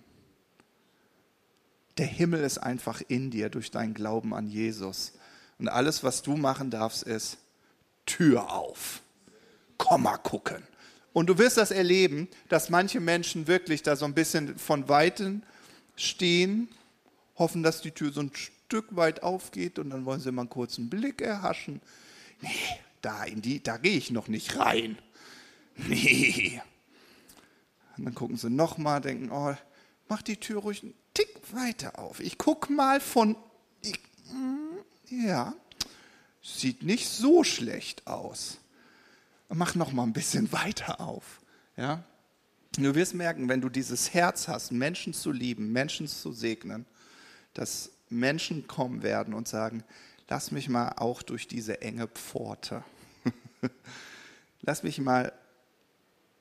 Der 1.97 2.07
Himmel 2.07 2.43
ist 2.43 2.57
einfach 2.59 3.01
in 3.07 3.29
dir 3.29 3.49
durch 3.49 3.71
deinen 3.71 3.93
Glauben 3.93 4.33
an 4.33 4.47
Jesus. 4.47 5.13
Und 5.59 5.67
alles, 5.67 6.03
was 6.03 6.21
du 6.21 6.37
machen 6.37 6.71
darfst, 6.71 7.03
ist 7.03 7.37
Tür 8.05 8.51
auf. 8.53 9.01
Komm 9.77 10.03
mal 10.03 10.17
gucken. 10.17 10.63
Und 11.19 11.27
du 11.27 11.37
wirst 11.37 11.57
das 11.57 11.71
erleben, 11.71 12.29
dass 12.47 12.69
manche 12.69 13.01
Menschen 13.01 13.47
wirklich 13.47 13.83
da 13.83 13.97
so 13.97 14.05
ein 14.05 14.13
bisschen 14.13 14.57
von 14.57 14.87
Weitem 14.87 15.43
stehen, 15.97 16.69
hoffen, 17.35 17.61
dass 17.61 17.81
die 17.81 17.91
Tür 17.91 18.13
so 18.13 18.21
ein 18.21 18.31
Stück 18.33 18.95
weit 18.95 19.21
aufgeht 19.21 19.79
und 19.79 19.89
dann 19.89 20.05
wollen 20.05 20.21
sie 20.21 20.31
mal 20.31 20.43
einen 20.43 20.49
kurzen 20.49 20.89
Blick 20.89 21.21
erhaschen. 21.21 21.81
Nee, 22.39 22.49
da, 23.01 23.25
da 23.63 23.75
gehe 23.75 23.97
ich 23.97 24.11
noch 24.11 24.29
nicht 24.29 24.55
rein. 24.55 24.97
Nee. 25.75 26.61
Und 27.97 28.05
dann 28.05 28.15
gucken 28.15 28.37
sie 28.37 28.49
nochmal, 28.49 29.01
denken, 29.01 29.29
oh, 29.29 29.53
mach 30.07 30.21
die 30.21 30.37
Tür 30.37 30.61
ruhig 30.61 30.83
einen 30.83 30.93
Tick 31.13 31.35
weiter 31.51 31.99
auf. 31.99 32.21
Ich 32.21 32.37
gucke 32.37 32.71
mal 32.71 33.01
von, 33.01 33.35
ich, 33.81 33.99
ja, 35.09 35.53
sieht 36.41 36.81
nicht 36.81 37.09
so 37.09 37.43
schlecht 37.43 38.07
aus. 38.07 38.59
Mach 39.49 39.75
noch 39.75 39.91
mal 39.91 40.03
ein 40.03 40.13
bisschen 40.13 40.51
weiter 40.51 41.01
auf. 41.01 41.41
Ja? 41.75 42.03
Du 42.73 42.93
wirst 42.93 43.15
merken, 43.15 43.49
wenn 43.49 43.61
du 43.61 43.69
dieses 43.69 44.13
Herz 44.13 44.47
hast, 44.47 44.71
Menschen 44.71 45.13
zu 45.13 45.31
lieben, 45.31 45.71
Menschen 45.71 46.07
zu 46.07 46.31
segnen, 46.31 46.85
dass 47.53 47.91
Menschen 48.09 48.67
kommen 48.67 49.01
werden 49.01 49.33
und 49.33 49.47
sagen, 49.47 49.83
lass 50.27 50.51
mich 50.51 50.69
mal 50.69 50.93
auch 50.97 51.23
durch 51.23 51.47
diese 51.47 51.81
enge 51.81 52.07
Pforte. 52.07 52.83
lass 54.61 54.83
mich 54.83 54.99
mal 54.99 55.33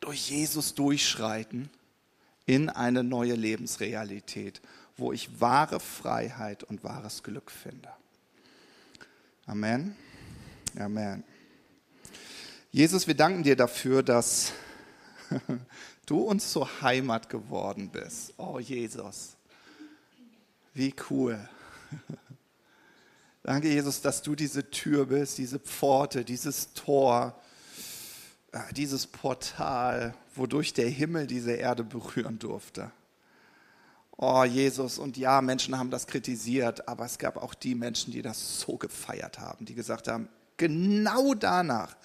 durch 0.01 0.31
Jesus 0.31 0.75
durchschreiten 0.75 1.71
in 2.45 2.69
eine 2.69 3.03
neue 3.03 3.35
Lebensrealität, 3.35 4.61
wo 4.97 5.13
ich 5.13 5.41
wahre 5.41 5.81
Freiheit 5.81 6.63
und 6.63 6.85
wahres 6.85 7.23
Glück 7.23 7.51
finde. 7.51 7.91
Amen. 9.47 9.97
Amen. 10.79 11.25
Jesus, 12.71 13.07
wir 13.07 13.15
danken 13.15 13.43
dir 13.45 13.57
dafür, 13.57 14.03
dass 14.03 14.53
du 16.07 16.21
uns 16.21 16.53
zur 16.53 16.83
Heimat 16.83 17.31
geworden 17.31 17.89
bist. 17.89 18.35
Oh 18.37 18.59
Jesus, 18.59 19.37
wie 20.75 20.95
cool. 21.09 21.39
Danke, 23.43 23.69
Jesus, 23.69 24.03
dass 24.03 24.21
du 24.21 24.35
diese 24.35 24.71
Tür 24.71 25.07
bist, 25.07 25.39
diese 25.39 25.59
Pforte, 25.59 26.27
dieses 26.27 26.75
Tor, 26.75 27.41
äh, 28.53 28.61
dieses 28.75 29.07
Portal, 29.07 30.15
wodurch 30.35 30.75
der 30.75 30.91
Himmel 30.91 31.27
diese 31.27 31.53
Erde 31.53 31.85
berühren 31.85 32.39
durfte. 32.39 32.91
Oh, 34.19 34.45
Jesus, 34.45 34.99
und 34.99 35.17
ja, 35.17 35.41
Menschen 35.41 35.79
haben 35.79 35.91
das 35.91 36.07
kritisiert, 36.07 36.87
aber 36.87 37.07
es 37.07 37.17
gab 37.17 37.39
auch 37.39 37.55
die 37.55 37.75
Menschen, 37.75 38.13
die 38.13 38.21
das 38.21 38.61
so 38.61 38.77
gefeiert 38.77 39.39
haben, 39.39 39.65
die 39.65 39.75
gesagt 39.75 40.07
haben, 40.07 40.29
genau 40.59 41.33
danach 41.33 41.97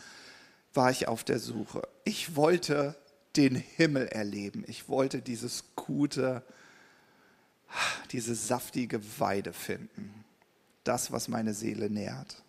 war 0.73 0.91
ich 0.91 1.07
auf 1.07 1.23
der 1.23 1.39
Suche. 1.39 1.87
Ich 2.03 2.35
wollte 2.35 2.95
den 3.35 3.55
Himmel 3.55 4.07
erleben. 4.07 4.63
Ich 4.67 4.89
wollte 4.89 5.21
dieses 5.21 5.63
gute, 5.75 6.43
diese 8.11 8.35
saftige 8.35 9.01
Weide 9.19 9.53
finden. 9.53 10.23
Das, 10.83 11.11
was 11.11 11.27
meine 11.27 11.53
Seele 11.53 11.89
nährt. 11.89 12.43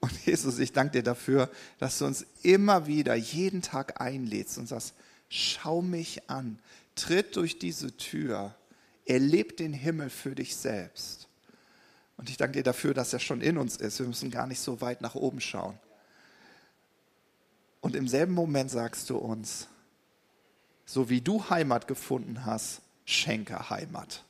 Und 0.00 0.26
Jesus, 0.26 0.58
ich 0.58 0.72
danke 0.72 0.98
dir 0.98 1.02
dafür, 1.02 1.48
dass 1.78 1.98
du 1.98 2.06
uns 2.06 2.26
immer 2.42 2.86
wieder 2.86 3.14
jeden 3.14 3.62
Tag 3.62 4.00
einlädst 4.00 4.58
und 4.58 4.66
sagst, 4.66 4.94
schau 5.28 5.80
mich 5.80 6.28
an, 6.28 6.58
tritt 6.96 7.36
durch 7.36 7.58
diese 7.58 7.96
Tür, 7.96 8.54
erleb 9.06 9.56
den 9.56 9.72
Himmel 9.72 10.10
für 10.10 10.34
dich 10.34 10.56
selbst. 10.56 11.28
Und 12.16 12.28
ich 12.30 12.36
danke 12.36 12.58
dir 12.58 12.62
dafür, 12.64 12.94
dass 12.94 13.12
er 13.12 13.20
schon 13.20 13.40
in 13.40 13.56
uns 13.58 13.76
ist. 13.76 13.98
Wir 13.98 14.06
müssen 14.06 14.30
gar 14.30 14.46
nicht 14.46 14.60
so 14.60 14.80
weit 14.80 15.00
nach 15.00 15.14
oben 15.14 15.40
schauen. 15.40 15.78
Und 17.82 17.96
im 17.96 18.08
selben 18.08 18.32
Moment 18.32 18.70
sagst 18.70 19.10
du 19.10 19.18
uns, 19.18 19.68
so 20.86 21.10
wie 21.10 21.20
du 21.20 21.50
Heimat 21.50 21.88
gefunden 21.88 22.46
hast, 22.46 22.80
schenke 23.04 23.68
Heimat. 23.70 24.24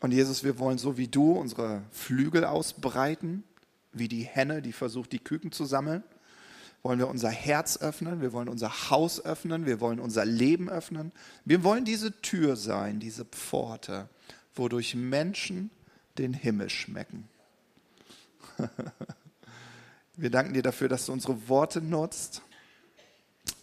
Und 0.00 0.12
Jesus, 0.12 0.42
wir 0.42 0.58
wollen 0.58 0.78
so 0.78 0.96
wie 0.96 1.08
du 1.08 1.32
unsere 1.32 1.82
Flügel 1.90 2.44
ausbreiten, 2.44 3.44
wie 3.92 4.08
die 4.08 4.22
Henne, 4.22 4.62
die 4.62 4.72
versucht, 4.72 5.12
die 5.12 5.18
Küken 5.18 5.52
zu 5.52 5.66
sammeln. 5.66 6.02
Wollen 6.82 6.98
wir 6.98 7.08
unser 7.08 7.30
Herz 7.30 7.78
öffnen, 7.78 8.20
wir 8.20 8.32
wollen 8.32 8.48
unser 8.48 8.90
Haus 8.90 9.22
öffnen, 9.24 9.66
wir 9.66 9.80
wollen 9.80 10.00
unser 10.00 10.24
Leben 10.24 10.70
öffnen. 10.70 11.12
Wir 11.44 11.64
wollen 11.64 11.84
diese 11.84 12.20
Tür 12.22 12.56
sein, 12.56 12.98
diese 12.98 13.24
Pforte, 13.24 14.08
wodurch 14.54 14.94
Menschen 14.94 15.70
den 16.16 16.32
Himmel 16.32 16.70
schmecken. 16.70 17.28
wir 20.16 20.30
danken 20.30 20.54
dir 20.54 20.62
dafür, 20.62 20.88
dass 20.88 21.06
du 21.06 21.12
unsere 21.12 21.48
Worte 21.48 21.80
nutzt, 21.80 22.42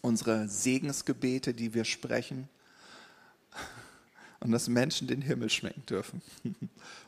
unsere 0.02 0.48
Segensgebete, 0.48 1.54
die 1.54 1.74
wir 1.74 1.86
sprechen 1.86 2.48
und 4.40 4.52
dass 4.52 4.68
Menschen 4.68 5.08
den 5.08 5.22
Himmel 5.22 5.50
schmecken 5.50 5.86
dürfen. 5.86 6.22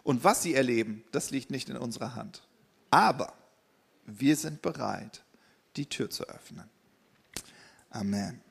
Und 0.03 0.23
was 0.23 0.43
sie 0.43 0.55
erleben, 0.55 1.03
das 1.11 1.31
liegt 1.31 1.51
nicht 1.51 1.69
in 1.69 1.77
unserer 1.77 2.15
Hand. 2.15 2.41
Aber 2.89 3.33
wir 4.05 4.35
sind 4.35 4.61
bereit, 4.61 5.23
die 5.75 5.87
Tür 5.87 6.09
zu 6.09 6.23
öffnen. 6.25 6.69
Amen. 7.89 8.44